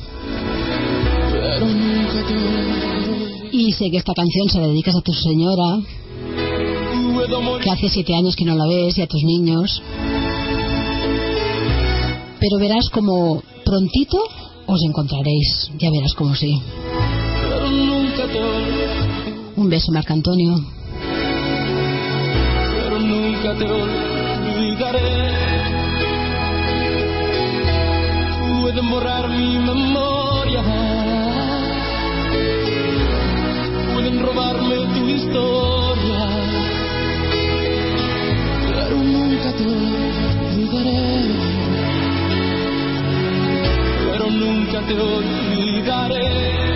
Y 3.51 3.71
sé 3.71 3.89
que 3.89 3.97
esta 3.97 4.13
canción 4.13 4.49
se 4.49 4.59
la 4.59 4.67
dedicas 4.67 4.95
a 4.95 5.01
tu 5.01 5.13
señora, 5.13 5.79
que 7.61 7.69
hace 7.69 7.87
siete 7.87 8.13
años 8.13 8.35
que 8.35 8.43
no 8.43 8.55
la 8.55 8.65
ves 8.67 8.97
y 8.97 9.01
a 9.01 9.07
tus 9.07 9.23
niños. 9.23 9.81
Pero 12.39 12.57
verás 12.59 12.89
como 12.89 13.41
prontito 13.63 14.17
os 14.65 14.83
encontraréis, 14.83 15.71
ya 15.77 15.89
verás 15.91 16.13
como 16.13 16.35
sí. 16.35 16.61
Un 19.55 19.69
beso, 19.69 19.91
Marco 19.91 20.13
Antonio. 20.13 20.59
Pero 22.83 22.99
nunca 22.99 23.55
te 23.57 23.65
olvidaré. 23.65 25.31
Pueden 28.61 28.89
borrar 28.89 29.29
mi 29.29 29.57
memoria. 29.57 30.90
olvidaré, 39.61 41.35
pero 44.11 44.29
nunca 44.31 44.81
te 44.87 44.93
olvidaré. 44.99 46.70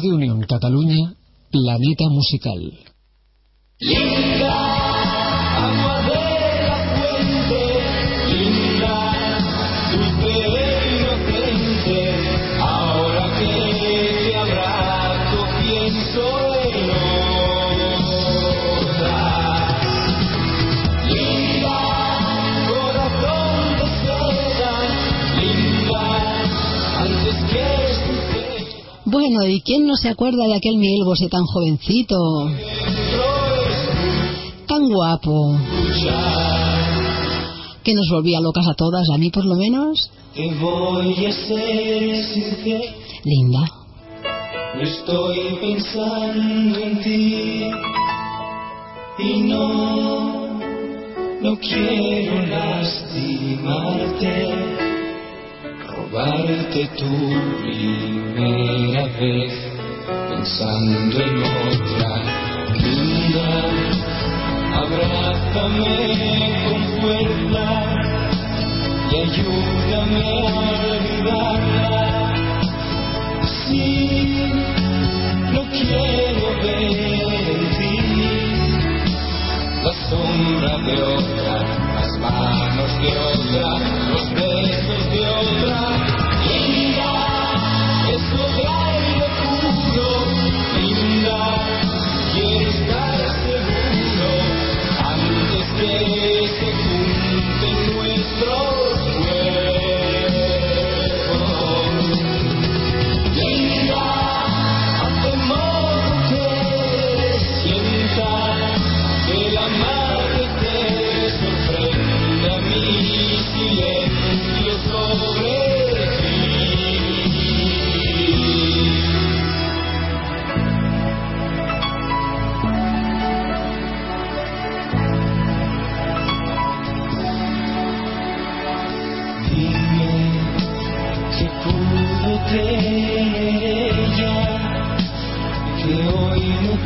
Radio 0.00 0.14
Unión 0.14 0.40
Cataluña, 0.48 1.14
Planeta 1.50 2.08
Musical. 2.08 2.72
Bueno, 29.30 29.46
¿y 29.46 29.60
quién 29.60 29.86
no 29.86 29.94
se 29.94 30.08
acuerda 30.08 30.44
de 30.44 30.54
aquel 30.54 30.76
Miguel 30.76 31.04
Bosé 31.04 31.28
tan 31.28 31.44
jovencito? 31.44 32.16
Tan 34.66 34.88
guapo. 34.88 35.56
Que 37.84 37.94
nos 37.94 38.08
volvía 38.10 38.40
locas 38.40 38.66
a 38.66 38.74
todas, 38.74 39.08
a 39.14 39.18
mí 39.18 39.30
por 39.30 39.44
lo 39.44 39.54
menos. 39.54 40.10
Linda. 43.22 43.70
Estoy 44.80 45.38
pensando 45.60 46.80
en 46.80 47.00
ti 47.00 47.70
y 49.20 49.42
no, 49.42 50.58
no 51.40 51.56
quiero 51.60 52.46
lastimarte 52.46 54.89
robarte 56.10 56.88
tu 56.96 57.12
primera 57.62 59.04
vez 59.20 59.52
pensando 60.28 61.20
en 61.20 61.42
otra 61.42 62.12
linda 62.74 63.50
abrázame 64.74 65.94
con 66.64 66.80
fuerza 67.00 67.66
y 69.10 69.16
ayúdame 69.16 70.22
a 70.22 70.54
olvidarla. 70.94 72.02
Sí 73.68 74.52
no 75.52 75.62
quiero 75.70 76.46
ver 76.62 76.82
en 77.42 77.62
ti 77.78 77.96
la 79.84 79.92
sombra 80.08 80.72
de 80.78 81.02
otra 81.02 81.54
las 81.94 82.12
manos 82.18 82.90
de 83.00 83.12
otra 83.18 83.70
los 84.10 84.34
besos 84.34 85.10
de 85.12 85.20
otra. 85.28 85.99
be 95.80 96.19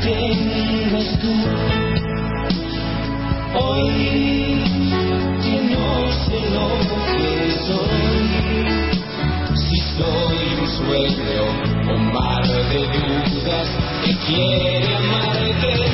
tienes 0.05 1.19
tú. 1.19 1.33
Hoy 3.55 4.63
que 5.43 5.57
no 5.73 6.13
sé 6.25 6.41
lo 6.51 6.69
que 7.17 7.29
soy, 7.67 8.27
si 9.57 9.79
soy 9.97 10.39
un 10.61 10.69
sueño 10.69 11.45
o 11.89 11.99
mar 12.13 12.47
de 12.47 12.81
dudas 13.33 13.69
que 14.05 14.13
quiere 14.27 14.95
amarte. 14.97 15.94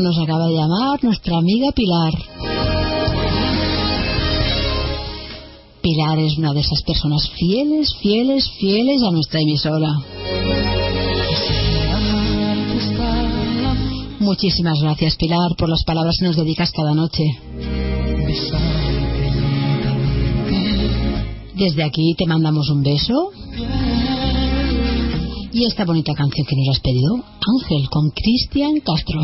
Nos 0.00 0.18
acaba 0.18 0.48
de 0.48 0.54
llamar 0.54 1.02
nuestra 1.04 1.38
amiga 1.38 1.70
Pilar. 1.70 2.12
Pilar 5.80 6.18
es 6.18 6.36
una 6.36 6.52
de 6.52 6.60
esas 6.60 6.82
personas 6.82 7.30
fieles, 7.38 7.94
fieles, 8.00 8.50
fieles 8.58 9.02
a 9.02 9.12
nuestra 9.12 9.40
emisora. 9.40 9.88
Muchísimas 14.18 14.80
gracias, 14.82 15.14
Pilar, 15.16 15.54
por 15.56 15.68
las 15.68 15.84
palabras 15.84 16.16
que 16.18 16.26
nos 16.26 16.36
dedicas 16.36 16.72
cada 16.72 16.92
noche. 16.92 17.22
Desde 21.54 21.84
aquí 21.84 22.14
te 22.18 22.26
mandamos 22.26 22.68
un 22.68 22.82
beso. 22.82 23.30
Y 25.52 25.66
esta 25.66 25.84
bonita 25.84 26.14
canción 26.14 26.44
que 26.46 26.56
nos 26.56 26.76
has 26.76 26.80
pedido, 26.82 27.24
Ángel, 27.46 27.88
con 27.90 28.10
Cristian 28.10 28.80
Castro. 28.80 29.20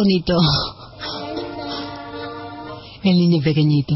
Bonito. 0.00 0.34
El 3.02 3.16
niño 3.16 3.42
pequeñito. 3.42 3.94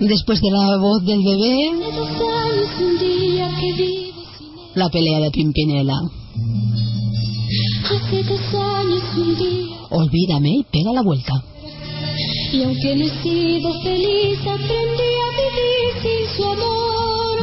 Después 0.00 0.40
de 0.40 0.50
la 0.50 0.78
voz 0.78 1.04
del 1.04 1.22
bebé, 1.22 1.70
la 4.74 4.88
pelea 4.88 5.20
de 5.20 5.30
Pimpinela. 5.30 5.94
Olvídame 9.90 10.50
y 10.58 10.64
pega 10.64 10.92
la 10.92 11.02
vuelta. 11.02 11.34
Y 12.52 12.62
aunque 12.64 12.96
no 12.96 13.04
he 13.04 13.22
sido 13.22 13.80
feliz, 13.82 14.38
aprendí 14.40 15.11
vivir 15.56 15.92
sin 16.02 16.36
su 16.36 16.44
amor. 16.44 17.36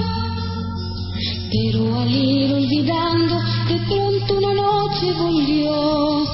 Pero 1.52 2.00
al 2.00 2.12
ir 2.14 2.54
olvidando, 2.54 3.36
de 3.70 3.78
pronto 3.88 4.34
una 4.38 4.54
noche 4.54 5.14
volvió. 5.14 6.26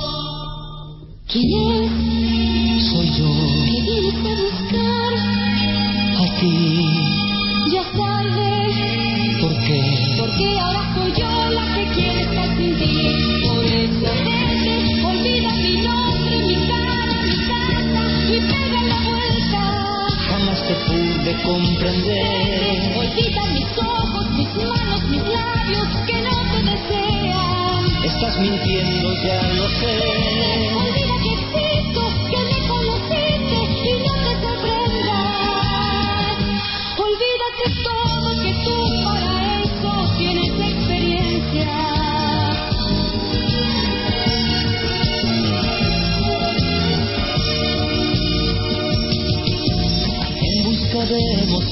¿Quién 1.31 1.83
es? 1.83 2.91
Soy 2.91 3.07
yo, 3.17 3.29
Que 3.65 3.81
viniste 3.81 4.29
a 4.29 4.35
buscar. 4.41 5.13
a 6.21 6.39
ti. 6.39 6.53
Ya 7.73 7.83
sabes, 7.97 8.75
¿Por 9.41 9.53
qué? 9.65 9.81
porque 10.19 10.59
ahora 10.59 10.95
soy 10.95 11.11
yo 11.19 11.49
la 11.49 11.65
que 11.75 11.83
quiere 11.95 12.21
estar 12.21 12.49
sin 12.57 12.73
ti. 12.77 12.93
Por 13.47 13.65
eso 13.65 14.34
pude 21.25 21.41
comprender. 21.43 22.97
Olvida 22.97 23.45
mis 23.53 23.77
ojos, 23.77 24.29
mis 24.31 24.53
manos, 24.55 25.03
mis 25.09 25.21
labios 25.21 25.87
que 26.05 26.21
no 26.21 26.35
te 26.51 26.63
desean. 26.69 28.03
Estás 28.03 28.39
mintiendo, 28.39 29.13
ya 29.23 29.41
lo 29.53 29.69
sé. 29.69 30.73
Olvida 30.75 31.14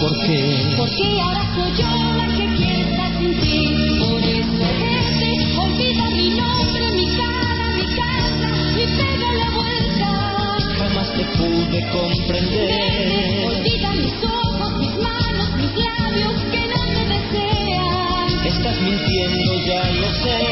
Porque 0.00 0.74
porque 0.78 1.20
ahora 1.20 1.44
soy 1.54 1.72
yo 1.76 1.84
la 2.16 2.26
que 2.34 2.80
estar 2.80 3.12
sin 3.18 3.38
ti. 3.38 3.98
Por 4.00 4.18
eso 4.18 4.64
vete, 4.80 5.58
olvida 5.58 6.04
mi 6.10 6.30
nombre, 6.30 6.90
mi 6.92 7.06
cara, 7.16 7.66
mi 7.76 7.84
casa 8.00 8.50
y 8.80 8.86
pega 8.96 9.30
la 9.40 9.50
vuelta. 9.50 10.10
jamás 10.78 11.08
te 11.14 11.24
pude 11.36 11.86
comprender. 11.90 13.44
Olvida 13.44 13.92
mis 13.92 14.14
ojos, 14.24 14.78
mis 14.78 14.96
manos, 14.96 15.50
mis 15.56 15.72
labios 15.76 16.34
que 16.50 16.62
no 16.72 16.80
te 16.94 17.02
desean. 17.12 18.46
Estás 18.46 18.80
mintiendo, 18.80 19.66
ya 19.66 19.90
lo 20.00 20.10
sé. 20.14 20.49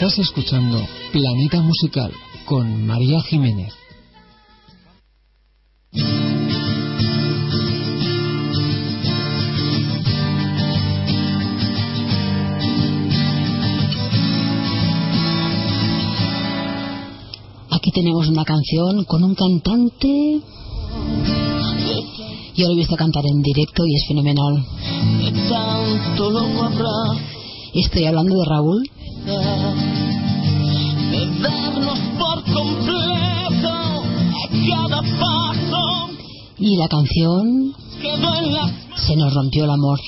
Estás 0.00 0.18
escuchando 0.18 0.78
Planeta 1.12 1.60
Musical 1.60 2.10
con 2.46 2.86
María 2.86 3.20
Jiménez. 3.20 3.70
Aquí 17.70 17.92
tenemos 17.92 18.26
una 18.28 18.46
canción 18.46 19.04
con 19.04 19.22
un 19.22 19.34
cantante. 19.34 20.40
Yo 22.56 22.68
lo 22.68 22.72
he 22.72 22.76
visto 22.76 22.96
cantar 22.96 23.26
en 23.26 23.42
directo 23.42 23.84
y 23.86 23.96
es 23.96 24.08
fenomenal. 24.08 24.64
Estoy 27.74 28.06
hablando 28.06 28.38
de 28.38 28.44
Raúl. 28.46 28.90
Y 36.70 36.76
la 36.76 36.86
canción 36.86 37.74
Se 38.94 39.16
nos 39.16 39.34
rompió 39.34 39.64
el 39.64 39.70
amor. 39.70 39.98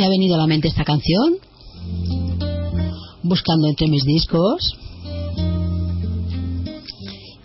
me 0.00 0.06
ha 0.06 0.08
venido 0.08 0.34
a 0.34 0.38
la 0.38 0.46
mente 0.46 0.68
esta 0.68 0.82
canción, 0.82 1.36
buscando 3.22 3.68
entre 3.68 3.86
mis 3.86 4.02
discos, 4.04 4.74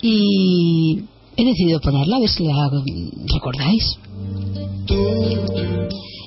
y 0.00 1.00
he 1.36 1.44
decidido 1.44 1.80
ponerla, 1.80 2.16
a 2.16 2.20
ver 2.20 2.30
si 2.30 2.44
la 2.44 2.70
recordáis. 3.34 3.98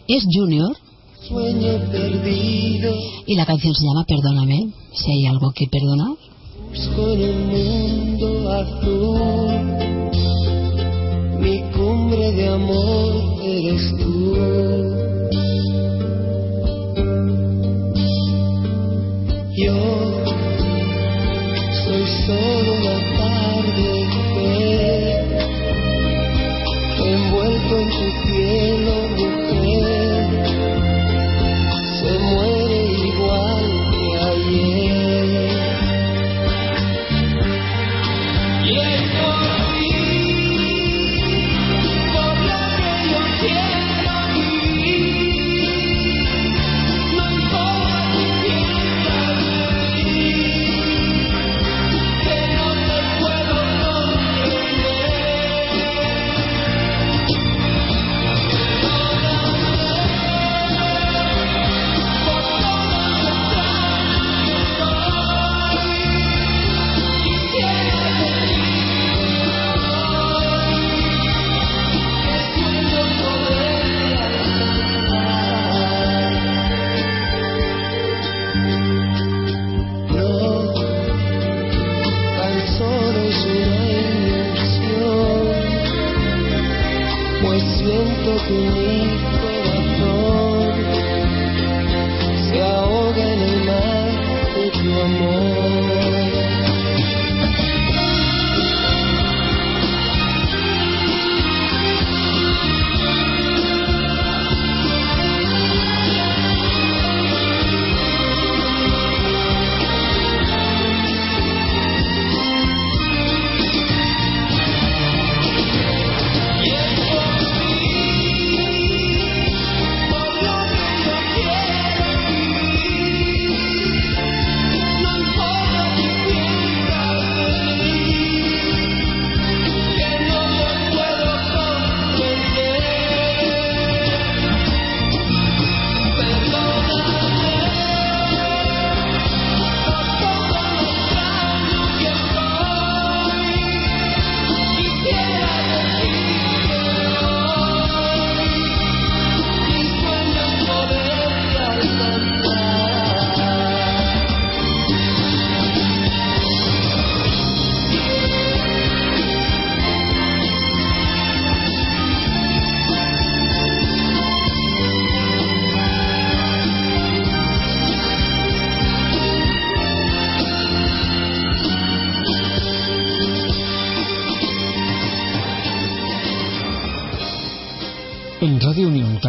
Es 0.07 0.23
Junior. 0.31 0.77
Y 3.25 3.35
la 3.35 3.45
canción 3.47 3.73
se 3.73 3.85
llama 3.85 4.05
Perdóname, 4.07 4.69
si 4.93 5.11
hay 5.11 5.25
algo 5.25 5.51
que 5.51 5.65
perdonar. 5.65 6.15
Mi 11.39 11.61
cumbre 11.71 12.31
de 12.33 12.49
amor 12.49 13.43
eres 13.43 13.95
tú. 13.97 15.08
Yo 19.61 19.73
soy 21.83 22.05
solo 22.25 22.73
una 22.75 22.97
tarde 23.17 23.89
envuelto 27.03 27.73
en 27.79 27.89
tu 27.89 28.05
cielo, 28.23 28.93
mujer. 29.17 29.58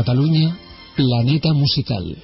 Cataluña, 0.01 0.57
Planeta 0.97 1.53
Musical. 1.53 2.17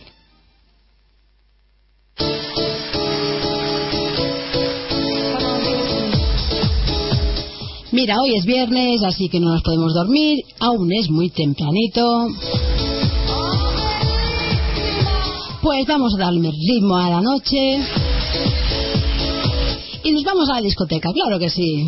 Mira, 7.92 8.16
hoy 8.18 8.34
es 8.38 8.46
viernes, 8.46 9.02
así 9.04 9.28
que 9.28 9.40
no 9.40 9.52
nos 9.52 9.62
podemos 9.62 9.92
dormir. 9.92 10.38
Aún 10.58 10.90
es 10.90 11.10
muy 11.10 11.28
tempranito. 11.28 12.28
Pues 15.60 15.86
vamos 15.86 16.14
a 16.14 16.24
darle 16.24 16.50
ritmo 16.50 16.96
a 16.96 17.10
la 17.10 17.20
noche. 17.20 17.78
Y 20.02 20.12
nos 20.12 20.24
vamos 20.24 20.48
a 20.48 20.54
la 20.54 20.60
discoteca, 20.62 21.12
claro 21.12 21.38
que 21.38 21.50
sí. 21.50 21.86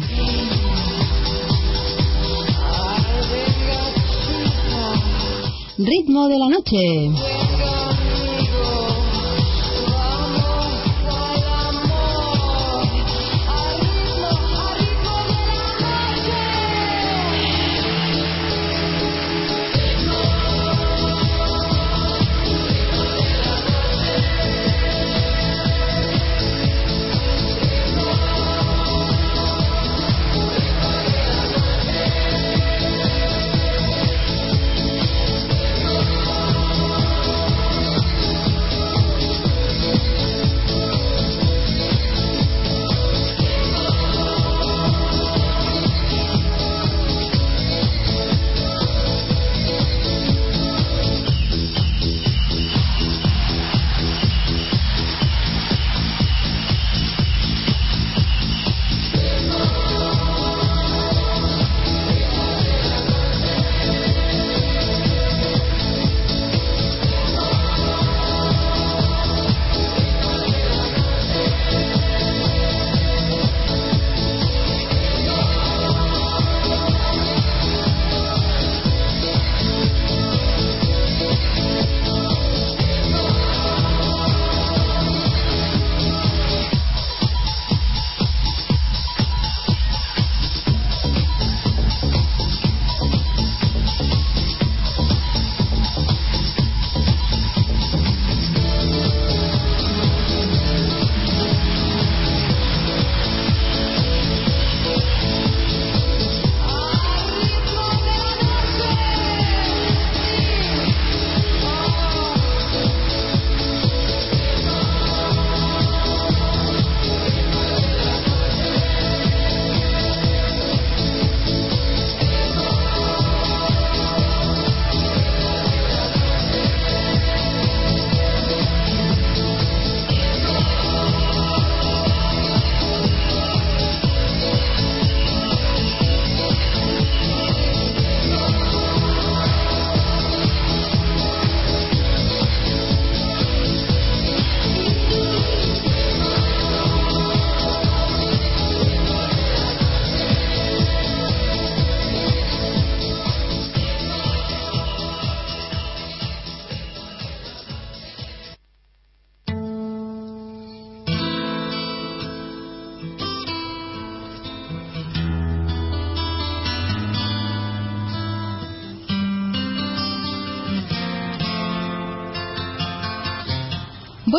Ritmo 5.78 6.26
de 6.26 6.36
la 6.36 6.48
noche. 6.48 7.37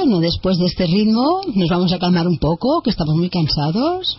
Bueno, 0.02 0.22
después 0.22 0.58
de 0.58 0.66
este 0.66 0.88
ritmo 0.88 1.42
nos 1.56 1.68
vamos 1.68 1.92
a 1.92 2.00
calmar 2.00 2.26
un 2.26 2.38
poco, 2.38 2.82
que 2.82 2.90
estamos 2.90 3.18
muy 3.18 3.30
cansados. 3.30 4.18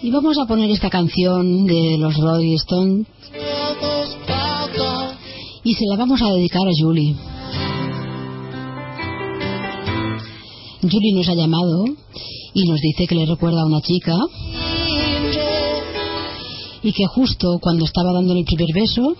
Y 0.00 0.10
vamos 0.10 0.38
a 0.38 0.46
poner 0.46 0.70
esta 0.70 0.88
canción 0.88 1.66
de 1.66 1.98
los 1.98 2.16
Rolling 2.16 2.54
Stones. 2.54 3.06
Y 5.62 5.74
se 5.74 5.84
la 5.90 5.96
vamos 5.96 6.22
a 6.22 6.32
dedicar 6.32 6.62
a 6.66 6.72
Julie. 6.74 7.14
Julie 10.80 11.12
nos 11.14 11.28
ha 11.28 11.34
llamado 11.34 11.84
y 12.54 12.66
nos 12.66 12.80
dice 12.80 13.06
que 13.06 13.14
le 13.14 13.26
recuerda 13.26 13.60
a 13.60 13.66
una 13.66 13.82
chica 13.82 14.14
y 16.82 16.92
que 16.94 17.04
justo 17.08 17.58
cuando 17.60 17.84
estaba 17.84 18.14
dando 18.14 18.32
el 18.32 18.44
primer 18.46 18.72
beso, 18.72 19.14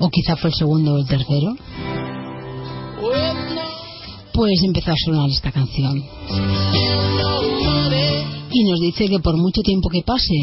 o 0.00 0.10
quizá 0.10 0.34
fue 0.34 0.50
el 0.50 0.56
segundo 0.56 0.94
o 0.94 0.98
el 0.98 1.06
tercero, 1.06 1.54
pues 4.36 4.62
empezó 4.62 4.90
a 4.90 4.94
sonar 5.02 5.30
esta 5.30 5.50
canción. 5.50 6.04
Y 8.52 8.64
nos 8.64 8.80
dice 8.80 9.08
que 9.08 9.18
por 9.18 9.36
mucho 9.38 9.62
tiempo 9.62 9.88
que 9.88 10.02
pase, 10.02 10.34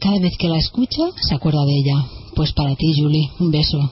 cada 0.00 0.18
vez 0.18 0.36
que 0.36 0.48
la 0.48 0.58
escucha, 0.58 1.04
se 1.22 1.36
acuerda 1.36 1.64
de 1.64 1.72
ella. 1.72 2.04
Pues 2.34 2.52
para 2.52 2.74
ti, 2.74 2.92
Julie, 3.00 3.30
un 3.38 3.50
beso. 3.52 3.90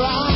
Goodbye. 0.00 0.29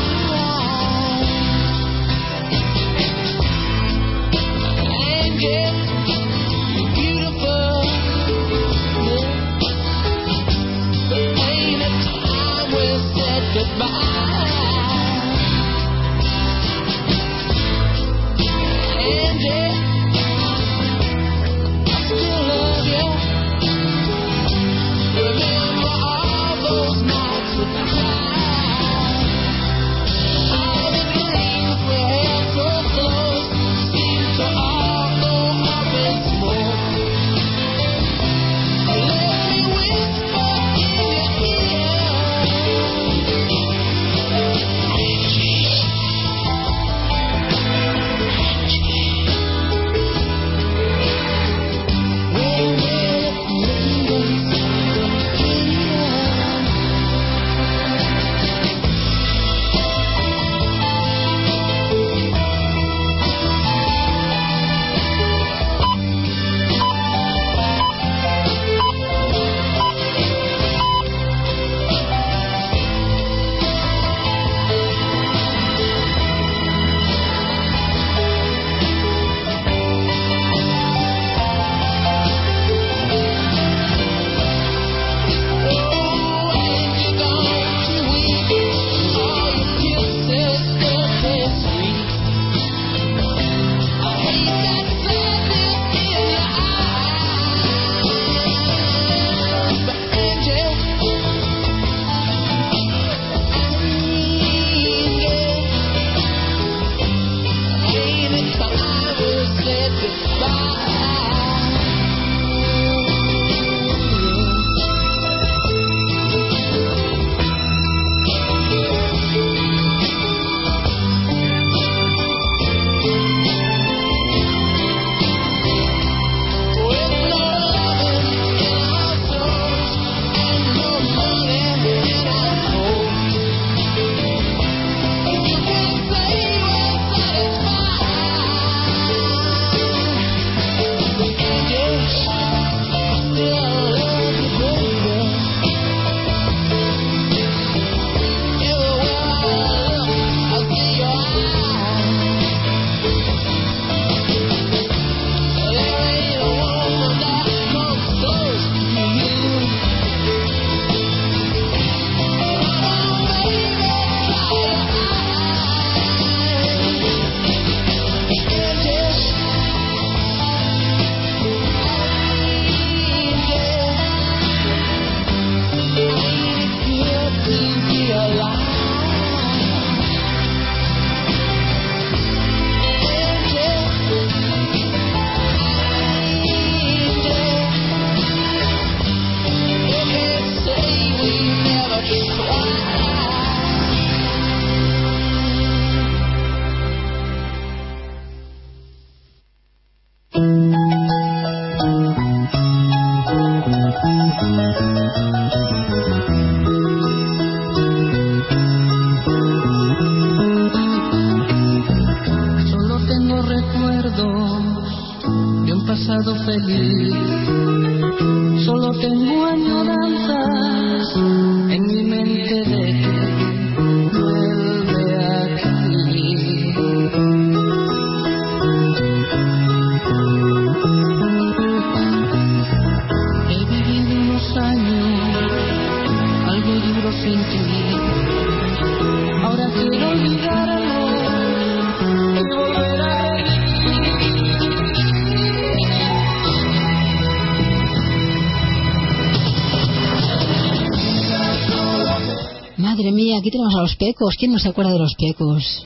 los 253.84 253.96
pecos. 253.96 254.36
¿Quién 254.38 254.52
no 254.52 254.58
se 254.58 254.70
acuerda 254.70 254.92
de 254.92 254.98
los 254.98 255.14
pecos? 255.14 255.84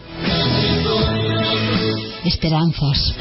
Esperanzas. 2.24 3.12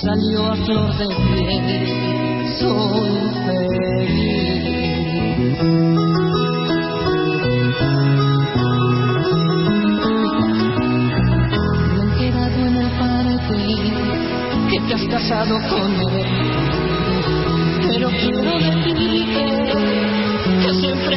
salió 0.00 0.46
a 0.46 0.56
flor 0.56 0.96
de 0.96 1.06
piel. 1.06 2.46
Soy 2.58 3.10
feliz. 3.46 4.60
que 14.70 14.78
te 14.86 14.94
has 14.94 15.04
casado 15.08 15.58
con 15.68 15.92
él. 16.12 16.26
Pero 17.88 18.08
quiero 18.10 18.52
decirte 18.58 19.42
que 20.62 20.74
siempre 20.74 21.16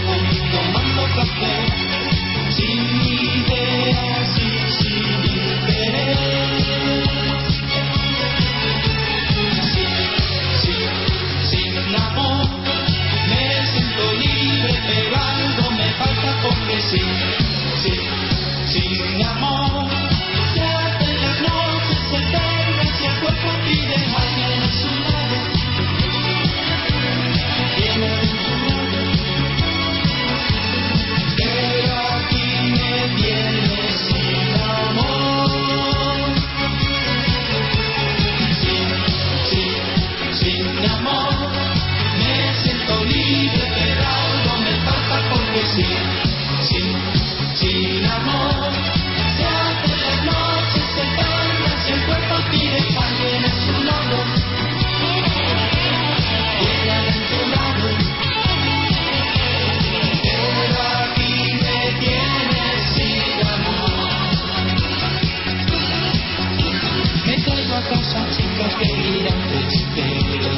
casa 67.91 68.25
chica 68.31 68.69
que 68.77 70.50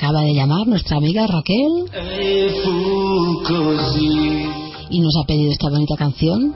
acaba 0.00 0.22
de 0.22 0.32
llamar 0.32 0.66
nuestra 0.66 0.96
amiga 0.96 1.26
Raquel 1.26 1.84
y 4.88 4.98
nos 4.98 5.14
ha 5.18 5.26
pedido 5.26 5.52
esta 5.52 5.68
bonita 5.68 5.94
canción. 5.94 6.54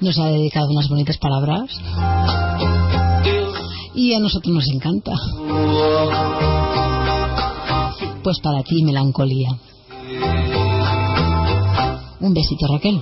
Nos 0.00 0.18
ha 0.18 0.26
dedicado 0.26 0.68
unas 0.70 0.86
bonitas 0.90 1.16
palabras 1.16 1.70
y 3.94 4.12
a 4.12 4.18
nosotros 4.18 4.54
nos 4.54 4.68
encanta. 4.68 5.12
Pues 8.22 8.38
para 8.40 8.62
ti, 8.64 8.82
melancolía. 8.84 9.48
Un 12.20 12.34
besito, 12.34 12.66
Raquel. 12.66 13.00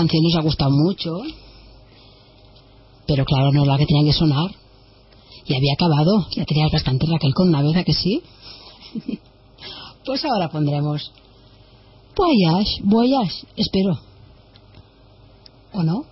Canción 0.00 0.22
nos 0.22 0.36
ha 0.36 0.42
gustado 0.42 0.70
mucho, 0.70 1.20
pero 3.06 3.24
claro, 3.24 3.52
no 3.52 3.62
es 3.62 3.68
la 3.68 3.76
que 3.76 3.86
tenía 3.86 4.10
que 4.10 4.18
sonar. 4.18 4.50
Y 5.44 5.54
había 5.54 5.74
acabado, 5.74 6.26
ya 6.34 6.44
tenías 6.44 6.70
bastante 6.70 7.06
Raquel 7.06 7.34
con 7.34 7.48
una 7.48 7.62
vez, 7.62 7.76
¿a 7.76 7.84
que 7.84 7.92
sí? 7.92 8.22
pues 10.06 10.24
ahora 10.24 10.48
pondremos 10.48 11.12
Voyage, 12.16 12.80
Voyage, 12.82 13.46
espero. 13.56 13.98
¿O 15.72 15.82
no? 15.82 16.04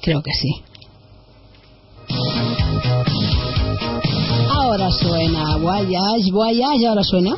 Creo 0.00 0.22
que 0.22 0.32
sí. 0.32 0.50
Ahora 4.50 4.90
suena 4.92 5.56
Voyage, 5.56 6.30
Voyage, 6.30 6.86
ahora 6.86 7.02
suena. 7.02 7.36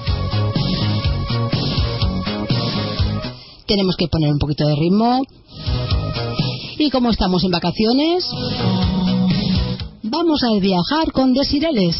Tenemos 3.71 3.95
que 3.97 4.09
poner 4.09 4.33
un 4.33 4.39
poquito 4.41 4.67
de 4.67 4.75
ritmo. 4.75 5.23
Y 6.77 6.91
como 6.91 7.09
estamos 7.09 7.45
en 7.45 7.53
vacaciones, 7.53 8.29
vamos 10.03 10.43
a 10.43 10.59
viajar 10.59 11.13
con 11.13 11.33
Desireles. 11.33 11.95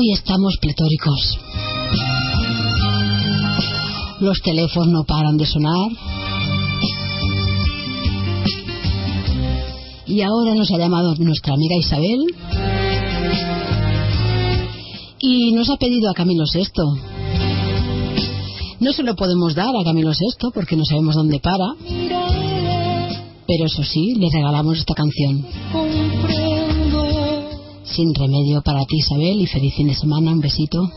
Hoy 0.00 0.12
estamos 0.14 0.56
pletóricos. 0.62 1.38
Los 4.20 4.40
teléfonos 4.40 4.88
no 4.88 5.04
paran 5.04 5.36
de 5.36 5.44
sonar. 5.44 5.90
Y 10.06 10.22
ahora 10.22 10.54
nos 10.54 10.70
ha 10.70 10.78
llamado 10.78 11.14
nuestra 11.16 11.52
amiga 11.52 11.76
Isabel 11.76 12.18
y 15.18 15.52
nos 15.52 15.68
ha 15.68 15.76
pedido 15.76 16.10
a 16.10 16.14
Camilo 16.14 16.46
Sexto. 16.46 16.82
No 18.80 18.94
se 18.94 19.02
lo 19.02 19.14
podemos 19.16 19.54
dar 19.54 19.76
a 19.76 19.84
Camilo 19.84 20.14
Sexto 20.14 20.50
porque 20.50 20.76
no 20.76 20.86
sabemos 20.86 21.14
dónde 21.14 21.40
para. 21.40 21.74
Pero 23.46 23.66
eso 23.66 23.84
sí, 23.84 24.14
le 24.16 24.30
regalamos 24.32 24.78
esta 24.78 24.94
canción. 24.94 26.59
Sin 27.90 28.14
remedio 28.14 28.62
para 28.62 28.84
ti, 28.86 28.96
Isabel, 28.98 29.40
y 29.40 29.46
feliz 29.46 29.74
fin 29.74 29.88
de 29.88 29.94
semana. 29.94 30.32
Un 30.32 30.40
besito. 30.40 30.90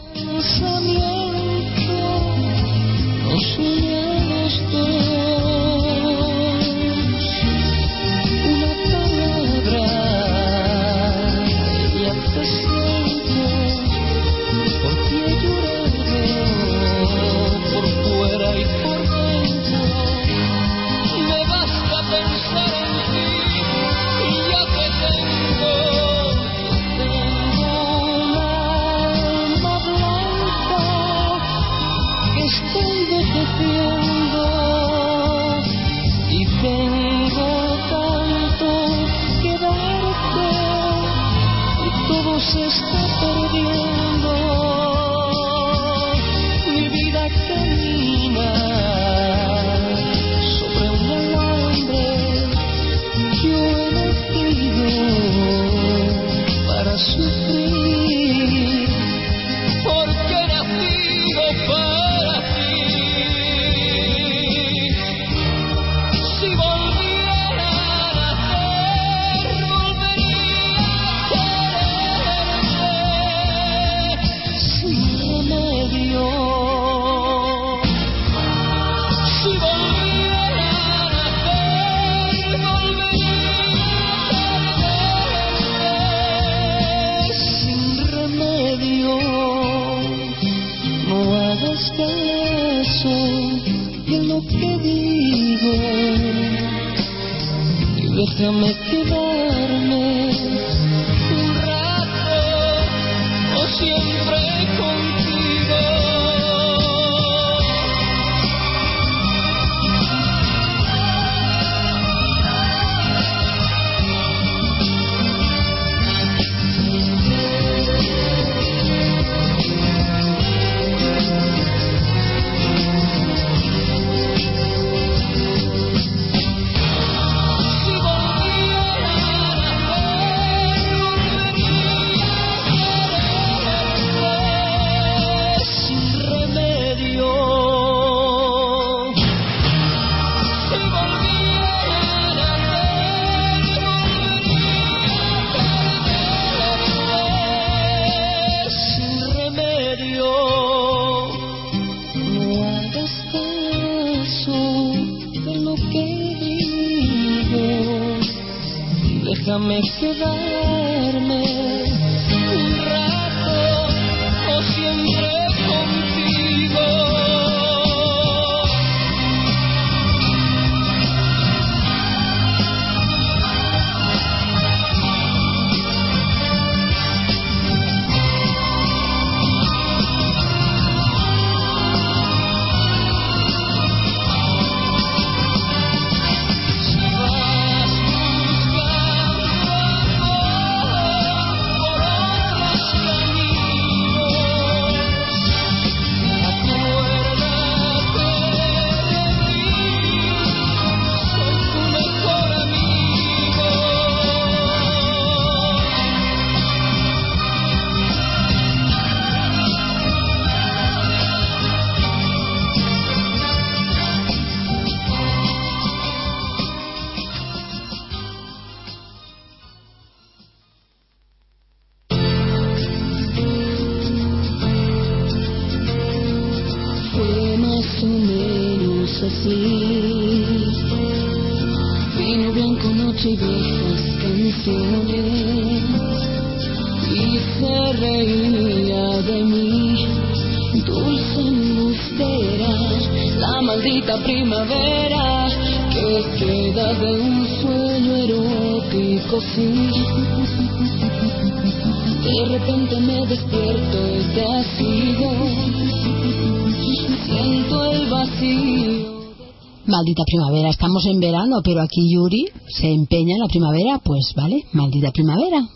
Maldita 260.13 260.31
primavera, 260.31 260.69
estamos 260.69 261.03
en 261.07 261.19
verano, 261.19 261.61
pero 261.63 261.81
aquí 261.81 262.07
Yuri 262.13 262.45
se 262.67 262.87
empeña 262.87 263.33
en 263.33 263.39
la 263.39 263.47
primavera, 263.47 263.99
pues 264.03 264.31
vale, 264.35 264.63
maldita 264.71 265.09
primavera. 265.11 265.67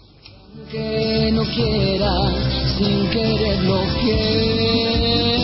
Que 0.70 1.32
no 1.34 1.42
quiera 1.44 2.12
sin 2.78 3.10
querer 3.10 3.58
pienso 4.00 5.37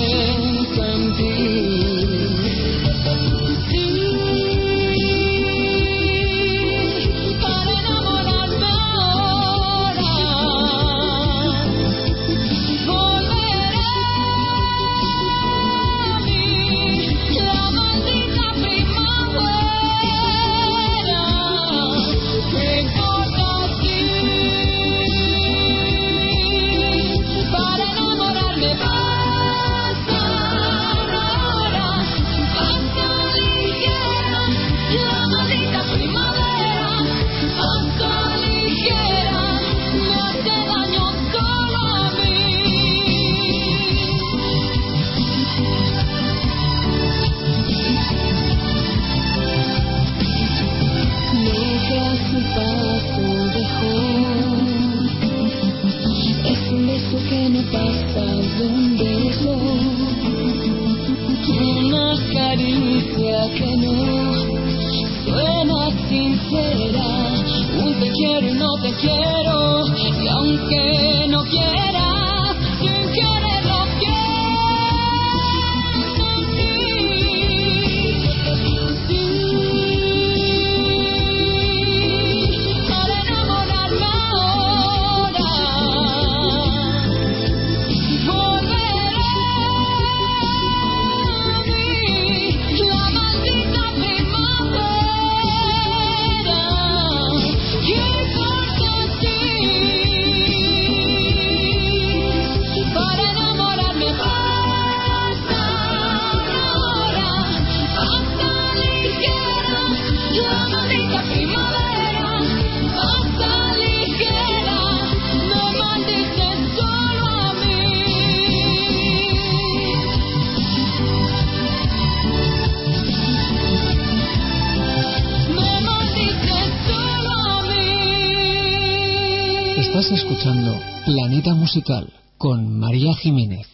escuchando 130.13 130.79
Planeta 131.05 131.55
Musical 131.55 132.07
con 132.37 132.77
María 132.77 133.15
Jiménez. 133.15 133.67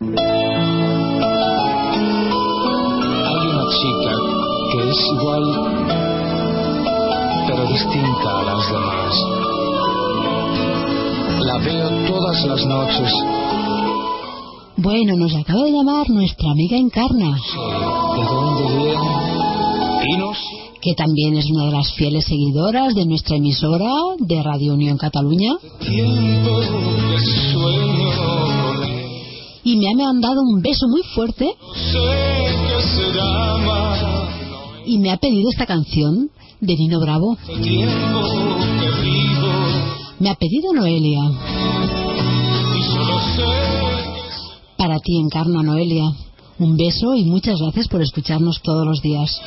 Hay 0.00 0.10
una 3.48 3.66
chica 3.70 4.12
que 4.70 4.90
es 4.90 4.98
igual, 5.14 5.44
pero 7.46 7.62
distinta 7.68 8.38
a 8.38 8.42
las 8.42 8.72
demás. 8.72 9.14
La 11.40 11.58
veo 11.58 11.88
todas 12.06 12.44
las 12.44 12.66
noches. 12.66 13.12
Bueno, 14.76 15.16
nos 15.16 15.34
acaba 15.34 15.62
de 15.62 15.72
llamar 15.72 16.10
nuestra 16.10 16.50
amiga 16.50 16.76
Encarna, 16.76 17.34
¿De 18.16 18.24
dónde 18.24 18.76
viene? 18.76 19.10
¿Pinos? 20.02 20.63
Que 20.84 20.94
también 20.94 21.34
es 21.34 21.50
una 21.50 21.64
de 21.64 21.72
las 21.72 21.94
fieles 21.94 22.26
seguidoras 22.26 22.94
de 22.94 23.06
nuestra 23.06 23.36
emisora 23.36 23.90
de 24.18 24.42
Radio 24.42 24.74
Unión 24.74 24.98
Cataluña. 24.98 25.52
Y 29.64 29.76
me 29.76 29.88
ha 29.88 29.96
mandado 29.96 30.42
un 30.42 30.60
beso 30.60 30.86
muy 30.88 31.02
fuerte 31.14 31.48
y 34.84 34.98
me 34.98 35.10
ha 35.10 35.16
pedido 35.16 35.48
esta 35.48 35.64
canción 35.64 36.28
de 36.60 36.76
Nino 36.76 37.00
Bravo. 37.00 37.38
Me 40.18 40.28
ha 40.28 40.34
pedido 40.34 40.74
Noelia. 40.74 41.22
Para 44.76 45.00
ti, 45.00 45.16
Encarna 45.16 45.62
Noelia. 45.62 46.12
Un 46.58 46.76
beso 46.76 47.14
y 47.14 47.24
muchas 47.24 47.58
gracias 47.58 47.88
por 47.88 48.02
escucharnos 48.02 48.60
todos 48.62 48.86
los 48.86 49.00
días. 49.00 49.40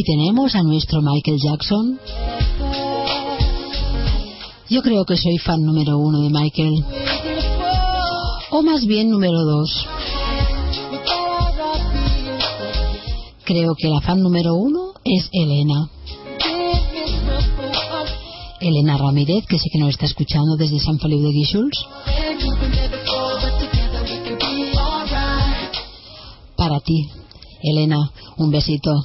Aquí 0.00 0.16
tenemos 0.16 0.54
a 0.54 0.62
nuestro 0.62 1.02
Michael 1.02 1.36
Jackson. 1.44 2.00
Yo 4.70 4.80
creo 4.80 5.04
que 5.04 5.14
soy 5.18 5.36
fan 5.36 5.62
número 5.62 5.98
uno 5.98 6.20
de 6.20 6.30
Michael. 6.30 6.72
O 8.50 8.62
más 8.62 8.86
bien 8.86 9.10
número 9.10 9.44
dos. 9.44 9.86
Creo 13.44 13.74
que 13.74 13.88
la 13.88 14.00
fan 14.00 14.22
número 14.22 14.54
uno 14.54 14.94
es 15.04 15.28
Elena. 15.32 15.90
Elena 18.58 18.96
Ramírez, 18.96 19.44
que 19.46 19.58
sé 19.58 19.68
que 19.70 19.80
nos 19.80 19.90
está 19.90 20.06
escuchando 20.06 20.56
desde 20.56 20.80
San 20.80 20.98
Feliu 20.98 21.20
de 21.20 21.32
Guíxols. 21.32 21.86
Para 26.56 26.80
ti, 26.80 27.06
Elena, 27.62 28.10
un 28.38 28.50
besito. 28.50 29.04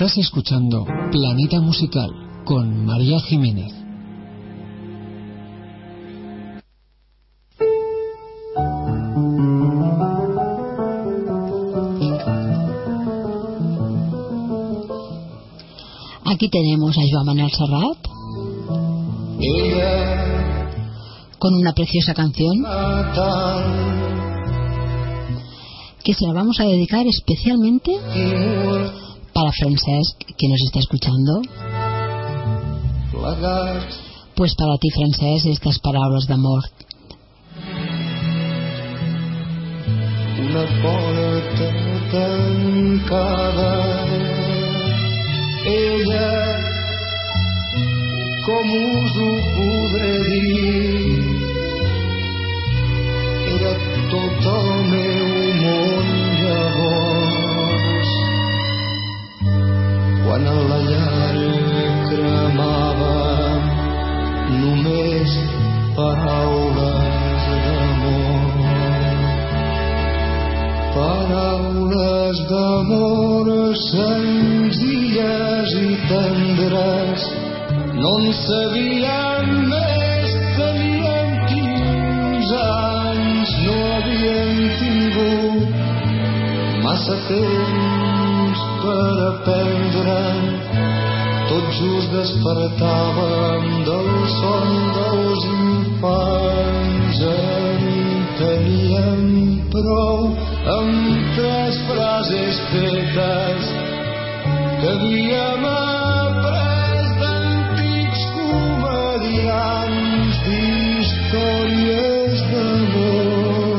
Estás 0.00 0.16
escuchando 0.16 0.86
Planeta 1.10 1.60
Musical 1.60 2.08
con 2.44 2.86
María 2.86 3.18
Jiménez. 3.18 3.72
Aquí 16.26 16.48
tenemos 16.48 16.96
a 16.96 17.00
Joan 17.10 17.26
Manuel 17.26 17.50
Serrat 17.50 17.98
con 21.40 21.54
una 21.54 21.72
preciosa 21.72 22.14
canción 22.14 22.64
que 26.04 26.14
se 26.14 26.24
la 26.24 26.34
vamos 26.34 26.60
a 26.60 26.66
dedicar 26.66 27.04
especialmente 27.08 27.96
para 29.38 29.52
Francesc, 29.52 30.18
que 30.36 30.48
nos 30.48 30.60
está 30.66 30.80
escuchando. 30.80 31.42
Pues 34.34 34.54
para 34.56 34.76
ti, 34.78 34.88
Francesc, 34.90 35.46
estas 35.46 35.78
palabras 35.78 36.26
de 36.26 36.34
amor. 36.34 36.62
Una 40.42 40.64
porta 40.82 41.68
tancada. 42.10 43.72
Ella, 45.66 46.30
com 48.44 48.66
us 48.90 49.14
ho 49.22 49.32
podré 49.54 50.14
dir, 50.28 51.28
era 53.54 53.72
tot 54.10 54.46
el 54.56 54.68
meu 54.90 55.27
Quan 60.38 60.46
a 60.46 60.58
la 60.70 60.76
llar 60.88 61.36
cremava 62.08 63.14
només 64.58 65.32
paraules 65.96 67.46
d'amor. 67.64 68.52
Paraules 70.94 72.36
d'amor 72.50 73.50
senzilles 73.82 75.68
i 75.80 75.90
tendres 76.12 77.20
no 77.98 78.12
en 78.20 78.30
sabíem 78.44 79.50
més 79.72 80.28
teníem 80.60 81.34
15 81.50 82.62
anys 82.68 83.50
no 83.64 83.76
havíem 83.96 84.54
tingut 84.84 85.66
massa 86.86 87.18
temps 87.26 88.58
per 88.86 89.10
aprendre 89.32 89.77
tot 91.58 91.70
just 91.74 92.10
despertàvem 92.14 93.64
del 93.86 94.10
son 94.38 94.68
dels 94.96 95.42
infants. 95.50 97.18
En 97.28 97.80
teníem 98.38 99.22
prou 99.72 100.18
amb 100.76 100.94
tres 101.36 101.74
frases 101.88 102.54
fetes 102.70 103.62
que 104.80 104.88
havíem 104.92 105.62
après 105.72 107.06
d'antics 107.22 108.22
comedians 108.38 110.34
d'històries 110.46 112.36
d'amor. 112.54 113.78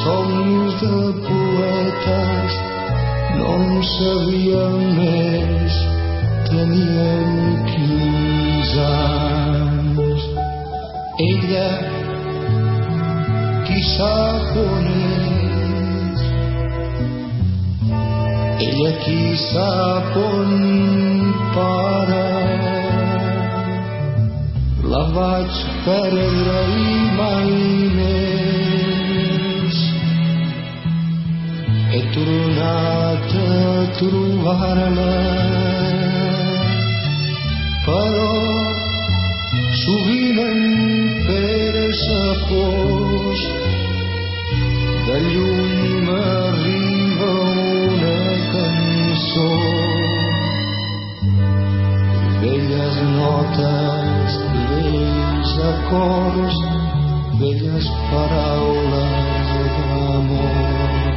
Somnis 0.00 0.72
de 0.82 0.98
poetes 1.28 2.52
no 3.36 3.56
en 3.60 3.66
sabíem 3.96 4.78
més 5.00 5.51
Εθνιανικής 6.62 8.70
Άμμος 8.76 10.22
Έδια 11.16 11.68
της 13.66 14.00
Άπονης 14.00 15.40
Έδια 18.58 18.92
της 19.04 19.42
Άπον 19.56 20.50
παρά 21.54 22.30
Λαβάτς 24.82 25.56
περεγραήμαϊνες 25.84 28.52
persa 42.02 42.34
fos 42.48 43.40
de 45.06 45.16
lluny 45.32 45.90
m'arriba 46.06 47.30
una 47.88 48.18
cançó 48.52 49.50
velles 52.40 52.96
notes 53.18 54.30
vells 54.70 55.52
acords 55.72 56.56
velles 57.40 57.86
paraules 58.10 59.48
d'amor 59.76 61.14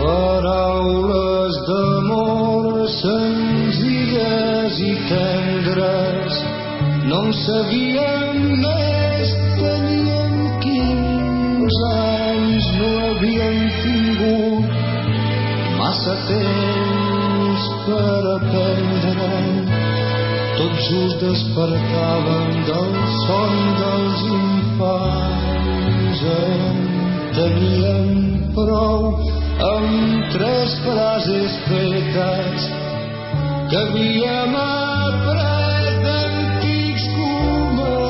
paraules 0.00 1.54
d'amor 1.68 2.64
senzilles 3.02 4.74
i 4.90 4.94
tendres 5.12 6.42
no 7.06 7.18
en 7.26 7.32
sabíem 7.44 8.36
més 8.64 8.85
15 11.76 11.84
anys 11.92 12.66
no 12.78 12.88
havíem 13.04 13.56
tingut 13.84 14.64
massa 15.76 16.14
temps 16.28 17.62
per 17.84 18.22
aprendre. 18.32 19.32
Tot 20.56 20.74
just 20.88 21.16
despertàvem 21.20 22.48
del 22.68 22.92
son 23.24 23.52
dels 23.80 24.20
infants. 24.38 26.20
En 26.36 26.76
teníem 27.36 28.08
prou 28.56 29.02
amb 29.68 30.32
tres 30.32 30.70
frases 30.86 31.50
fetes 31.66 32.60
que 33.68 33.78
havíem 33.82 34.52
après 34.64 35.92
d'antics 36.06 37.04
comedians 37.18 38.08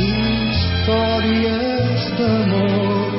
d'històries 0.00 1.63
d'amor 2.24 3.12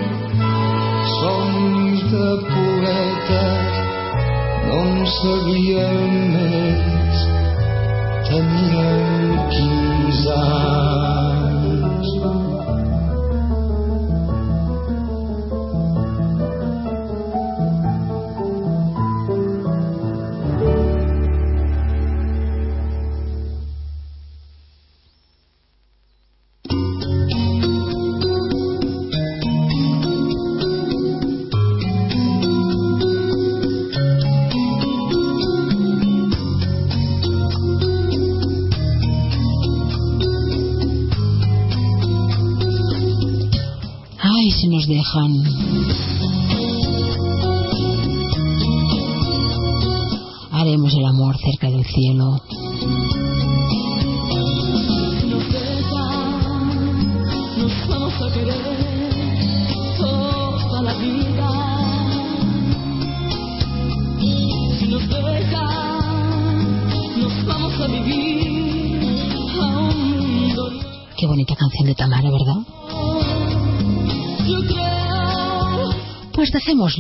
somnis 1.18 2.02
de 2.12 2.28
poetes 2.52 3.74
no 4.68 4.80
en 4.82 5.02
sabíem 5.16 6.16
més. 6.36 7.26
Teníem 8.30 9.04
15 9.58 10.38
anys 10.38 10.65
Pues 76.86 77.00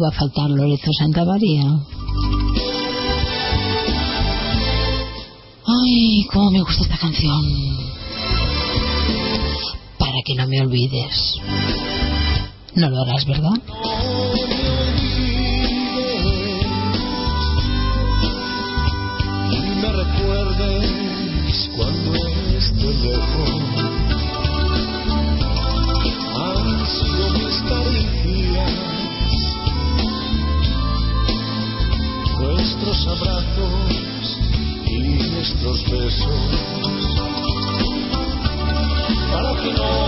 va 0.00 0.08
a 0.08 0.12
faltar 0.12 0.48
Lorenzo 0.50 0.90
Santa 0.98 1.24
María. 1.24 1.62
Ay, 5.66 6.26
cómo 6.32 6.50
me 6.50 6.60
gusta 6.60 6.82
esta 6.82 6.98
canción. 6.98 7.42
Para 9.98 10.18
que 10.24 10.34
no 10.34 10.46
me 10.46 10.60
olvides. 10.62 11.36
No 12.74 12.88
lo 12.88 13.02
harás, 13.02 13.26
¿verdad? 13.26 14.59
know. 39.72 39.99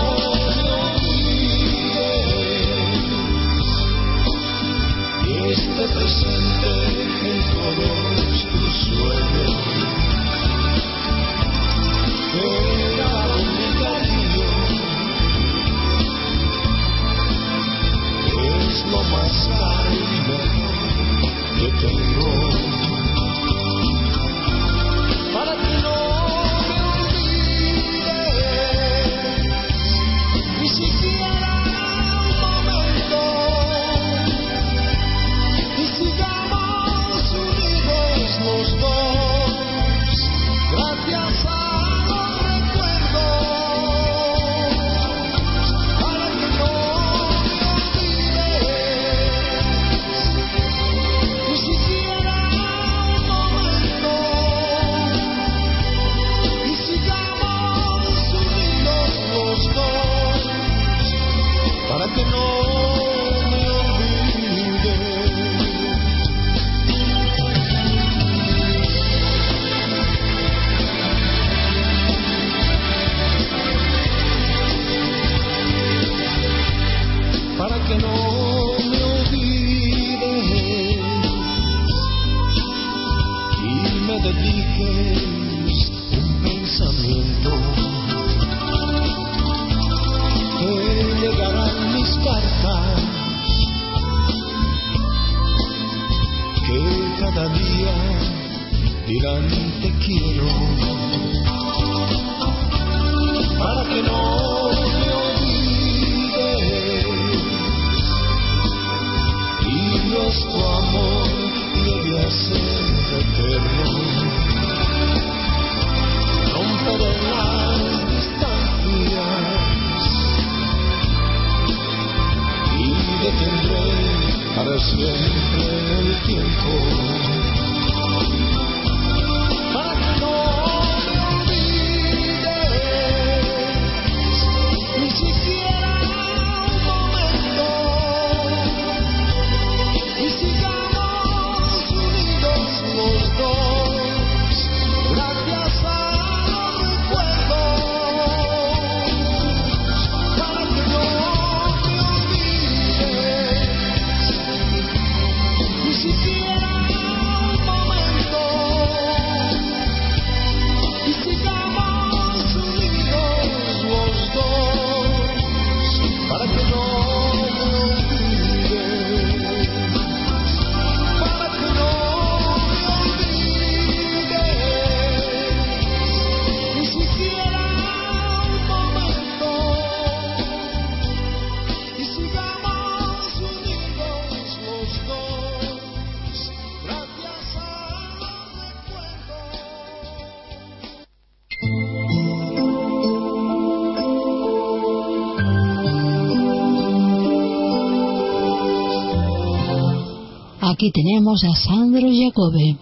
Aquí 200.73 200.89
tenemos 200.91 201.43
a 201.43 201.53
Sandro 201.53 202.09
Jacobe. 202.11 202.75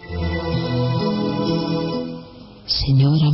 Señora 2.64 3.30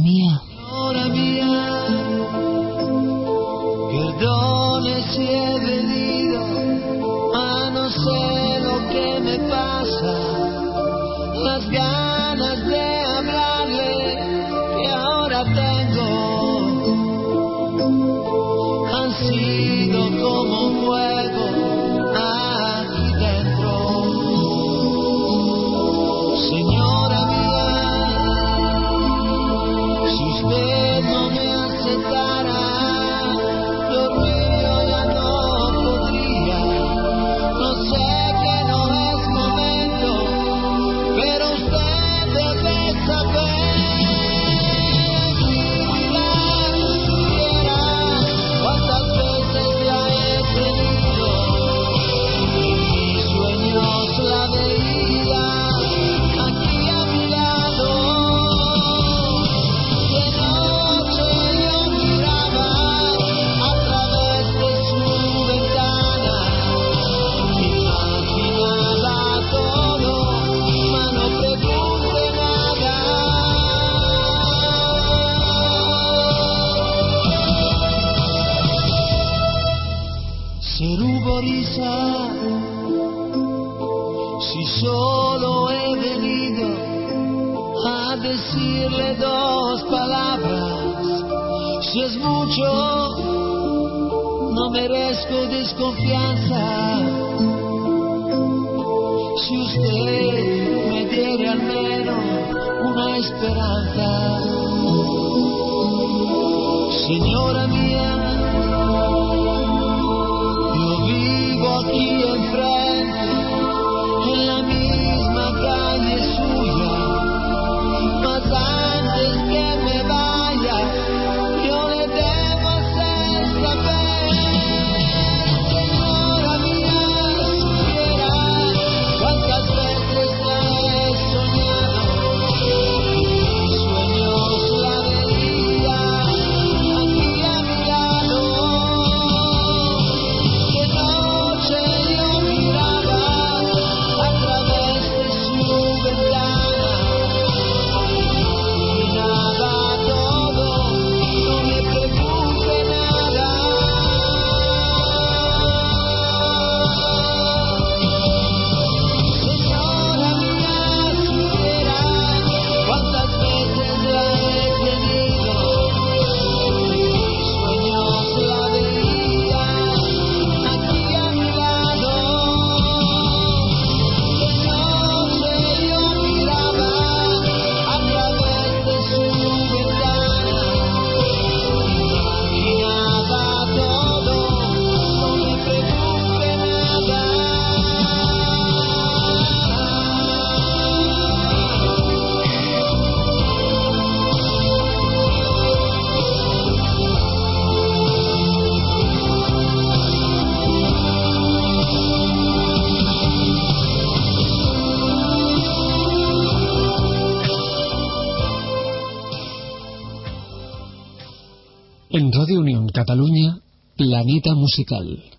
Planeta 214.40 214.54
Musical. 214.54 215.37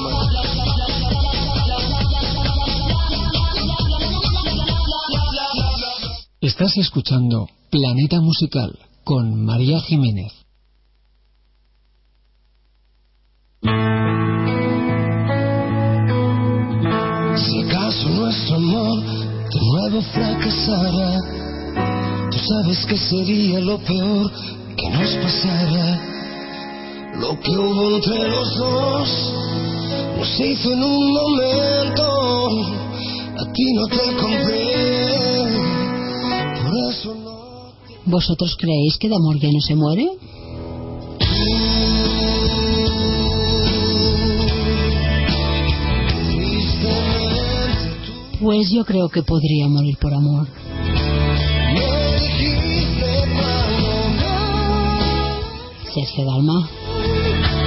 Estás 6.40 6.76
escuchando 6.76 7.48
Planeta 7.70 8.20
Musical 8.20 8.78
con 9.04 9.44
María 9.44 9.80
Jiménez. 9.80 10.32
Si 17.36 17.62
acaso 17.62 18.08
nuestro 18.08 18.56
amor 18.56 19.00
de 19.50 19.60
nuevo 19.60 20.02
fracasara 20.02 21.41
sabes 22.48 22.86
que 22.86 22.96
sería 22.96 23.60
lo 23.60 23.78
peor 23.78 24.30
que 24.76 24.90
nos 24.90 25.10
pasara. 25.16 26.00
Lo 27.20 27.38
que 27.40 27.50
hubo 27.50 27.96
entre 27.96 28.28
los 28.28 28.56
dos 28.56 29.32
nos 30.18 30.40
hizo 30.40 30.72
en 30.72 30.82
un 30.82 31.12
momento. 31.12 32.48
A 33.38 33.52
ti 33.52 33.64
no 33.74 33.86
te 33.86 34.16
compré, 34.20 35.46
por 36.62 36.90
eso 36.90 37.14
no. 37.14 37.72
¿Vosotros 38.06 38.56
creéis 38.58 38.96
que 38.98 39.08
de 39.08 39.14
amor 39.14 39.38
ya 39.38 39.48
no 39.52 39.60
se 39.60 39.74
muere? 39.74 40.08
Pues 48.40 48.70
yo 48.70 48.84
creo 48.84 49.08
que 49.08 49.22
podría 49.22 49.68
morir 49.68 49.96
por 49.98 50.12
amor. 50.12 50.48
Sergio 55.92 56.24
Dalma. 56.24 57.61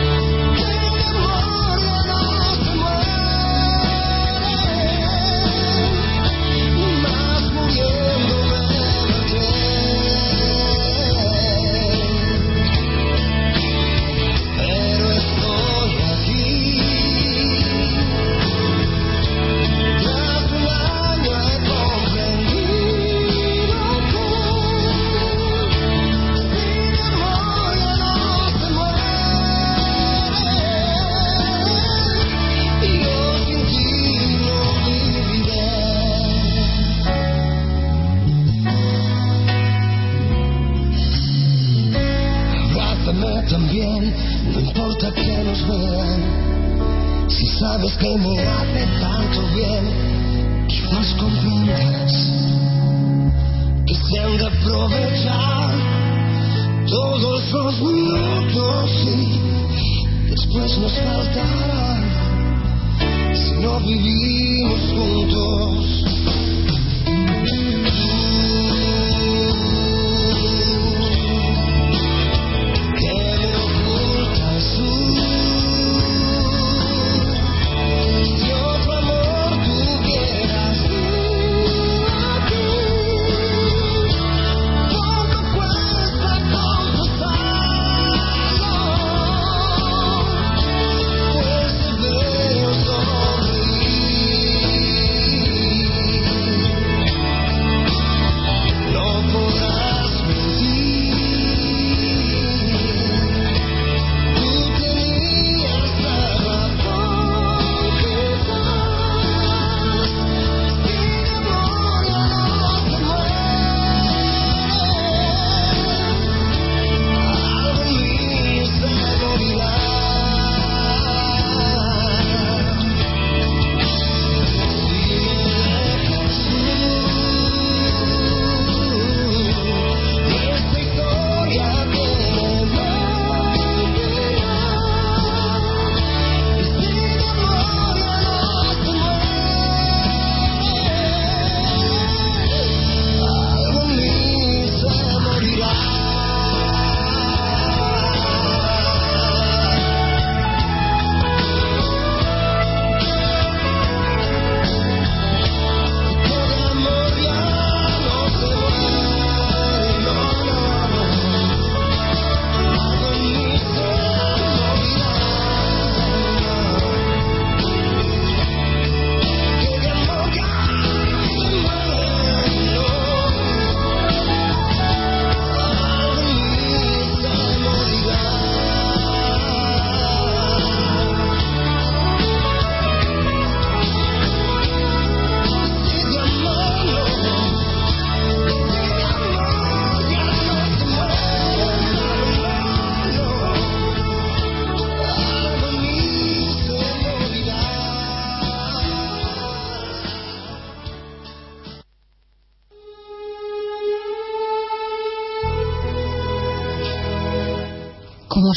como 48.17 48.44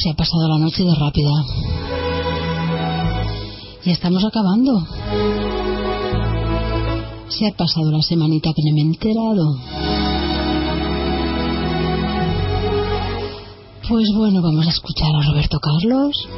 se 0.03 0.11
ha 0.11 0.15
pasado 0.15 0.49
la 0.49 0.59
noche 0.59 0.85
de 0.85 0.95
rápida. 0.95 1.31
Y 3.85 3.91
estamos 3.91 4.25
acabando. 4.25 4.87
Se 7.29 7.47
ha 7.47 7.53
pasado 7.57 7.91
la 7.91 8.03
semanita 8.03 8.51
que 8.55 8.63
no 8.65 8.75
me 8.75 8.81
he 8.81 8.85
enterado. 8.85 9.57
Pues 13.89 14.09
bueno, 14.15 14.43
vamos 14.43 14.67
a 14.67 14.71
escuchar 14.71 15.09
a 15.15 15.27
Roberto 15.31 15.59
Carlos. 15.59 16.29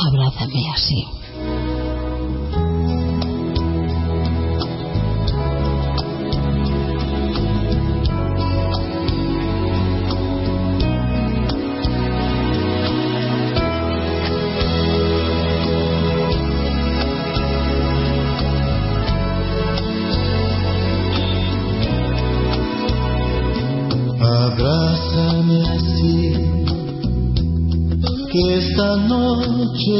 Abrázame 0.00 0.70
así. 0.74 1.21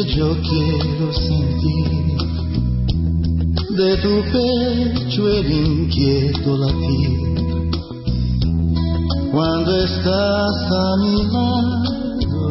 que 0.04 0.16
yo 0.16 0.36
quiero 0.42 1.12
sentir. 1.12 1.90
De 3.76 3.96
tu 3.98 4.22
pecho 4.32 5.28
el 5.28 5.52
inquieto 5.52 6.56
latir. 6.56 7.32
Cuando 9.32 9.84
estás 9.84 10.56
a 10.72 10.96
mi 11.02 11.16
lado, 11.32 12.42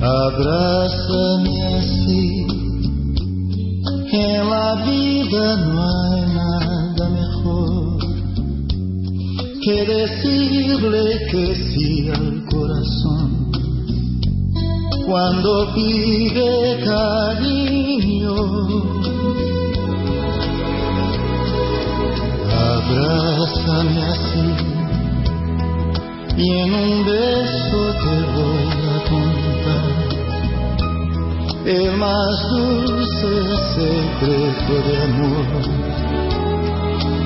abrázame 0.00 1.54
así. 1.76 2.46
En 4.12 4.48
la 4.48 4.74
vida 4.86 5.56
no 5.56 5.82
hay 5.82 6.20
nada 6.34 7.08
mejor 7.10 7.98
que 9.64 9.84
decirle 9.84 11.26
que 11.30 11.63
cuando 15.24 15.72
pide 15.74 16.52
cariño. 16.84 18.36
Abrázame 22.76 24.02
así 24.14 24.48
y 26.36 26.44
en 26.58 26.70
un 26.74 26.92
beso 27.06 27.80
te 28.02 28.16
voy 28.34 28.68
a 28.92 28.98
contar 29.12 29.92
el 31.64 31.86
más 31.96 32.36
dulce 32.50 33.32
secreto 33.76 34.74
de 34.86 34.94
amor 35.08 35.48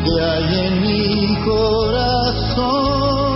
que 0.04 0.14
hay 0.20 0.48
en 0.66 0.74
mi 0.82 1.02
corazón. 1.44 3.27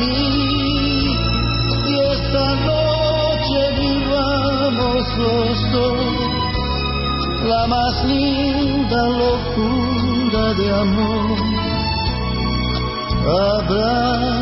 Mí 0.00 1.06
y 1.86 1.94
esta 2.14 2.46
noche 2.70 3.60
vivamos 3.78 5.02
los 5.18 5.72
dos 5.72 6.30
la 7.48 7.66
más 7.66 8.04
linda 8.04 9.02
locura 9.08 10.54
de 10.54 10.66
amor. 10.84 11.38
Abrázame 13.58 14.39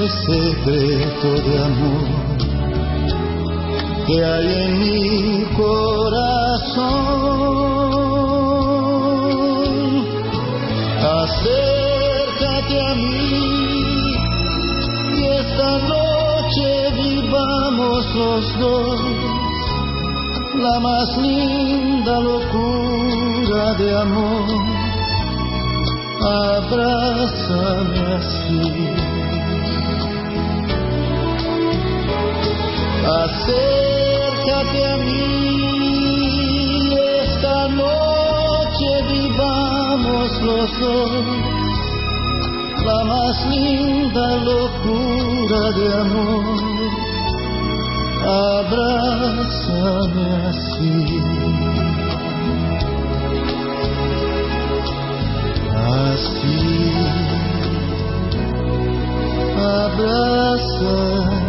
dulce 0.00 0.16
secreto 0.24 1.28
de 1.42 1.54
amor 1.62 2.08
que 4.06 4.24
hay 4.24 4.46
en 4.64 4.72
mi 4.80 5.44
corazón. 5.56 7.00
Acércate 11.22 12.76
a 12.80 12.94
mí 12.94 14.14
y 15.16 15.22
esta 15.24 15.70
noche 15.94 16.68
vivamos 16.96 18.14
los 18.14 18.58
dos 18.58 19.00
la 20.54 20.80
más 20.80 21.16
linda 21.18 22.20
locura 22.20 23.74
de 23.74 23.96
amor 23.98 24.80
abrázame 26.22 28.00
así. 28.14 28.99
Acércate 33.18 34.80
a 34.86 34.96
mí, 34.98 35.22
esta 37.22 37.68
noche 37.68 38.90
vivamos 39.10 40.28
los 40.42 40.70
dos 40.80 41.60
la 42.84 43.04
más 43.04 43.36
linda 43.46 44.26
locura 44.36 45.62
de 45.78 45.86
amor. 46.00 46.60
Abrázame 48.58 50.26
así. 50.48 50.96
así. 56.12 56.58
Abrázame 59.82 61.39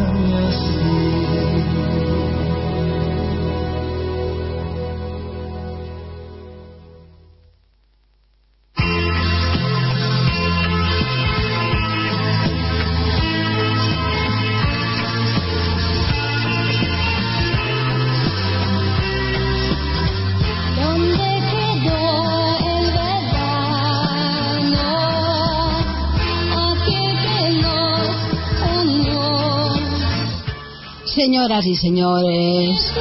Señoras 31.42 31.66
y 31.66 31.76
señores, 31.76 32.94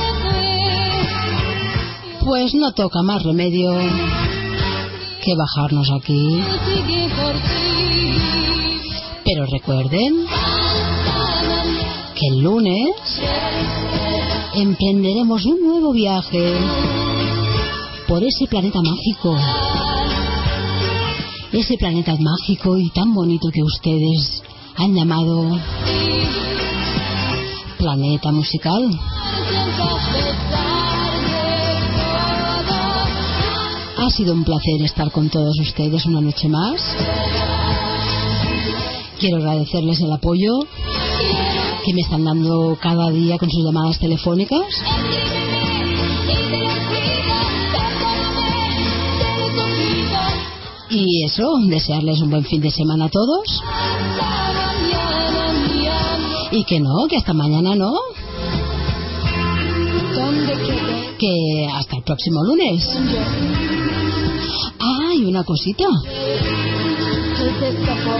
pues 2.24 2.54
no 2.54 2.72
toca 2.72 3.02
más 3.02 3.22
remedio 3.22 3.70
que 5.22 5.34
bajarnos 5.36 5.90
aquí. 5.90 6.40
Pero 9.26 9.44
recuerden 9.44 10.24
que 12.14 12.26
el 12.28 12.40
lunes 12.40 12.90
emprenderemos 14.54 15.44
un 15.44 15.60
nuevo 15.60 15.92
viaje 15.92 16.54
por 18.08 18.24
ese 18.24 18.46
planeta 18.48 18.80
mágico. 18.80 19.36
Ese 21.52 21.76
planeta 21.76 22.16
mágico 22.18 22.78
y 22.78 22.88
tan 22.88 23.12
bonito 23.12 23.50
que 23.52 23.62
ustedes 23.62 24.42
han 24.78 24.94
llamado 24.94 25.58
planeta 27.80 28.30
musical. 28.30 28.90
Ha 33.96 34.10
sido 34.10 34.34
un 34.34 34.44
placer 34.44 34.82
estar 34.82 35.10
con 35.10 35.30
todos 35.30 35.58
ustedes 35.60 36.04
una 36.04 36.20
noche 36.20 36.48
más. 36.50 36.78
Quiero 39.18 39.38
agradecerles 39.38 39.98
el 40.02 40.12
apoyo 40.12 40.60
que 41.86 41.94
me 41.94 42.02
están 42.02 42.24
dando 42.24 42.76
cada 42.82 43.08
día 43.10 43.38
con 43.38 43.50
sus 43.50 43.64
llamadas 43.64 43.98
telefónicas. 43.98 44.66
Y 50.90 51.24
eso, 51.24 51.48
desearles 51.66 52.20
un 52.20 52.30
buen 52.30 52.44
fin 52.44 52.60
de 52.60 52.70
semana 52.70 53.06
a 53.06 53.08
todos. 53.08 53.62
Y 56.52 56.64
que 56.64 56.80
no, 56.80 57.06
que 57.08 57.16
hasta 57.16 57.32
mañana 57.32 57.76
no. 57.76 57.92
Que 61.18 61.68
hasta 61.72 61.96
el 61.96 62.02
próximo 62.02 62.42
lunes. 62.44 62.88
Ah, 64.80 65.14
y 65.14 65.24
una 65.24 65.44
cosita. 65.44 65.84
¿Qué 66.04 67.50
se 67.58 67.68
escapó? 67.68 68.16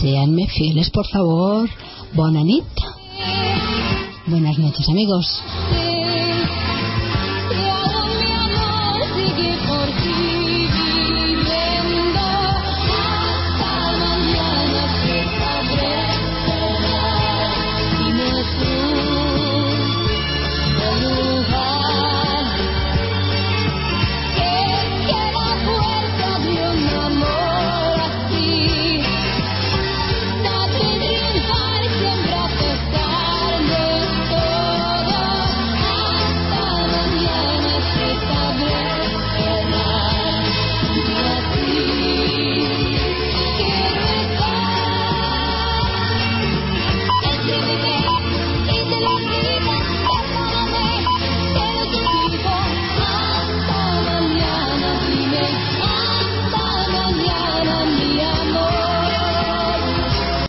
Séanme 0.00 0.46
fieles, 0.48 0.90
por 0.90 1.06
favor. 1.08 1.68
Buena 2.14 2.42
nit. 2.42 2.64
Buenas 4.26 4.58
noches, 4.58 4.88
amigos. 4.88 5.42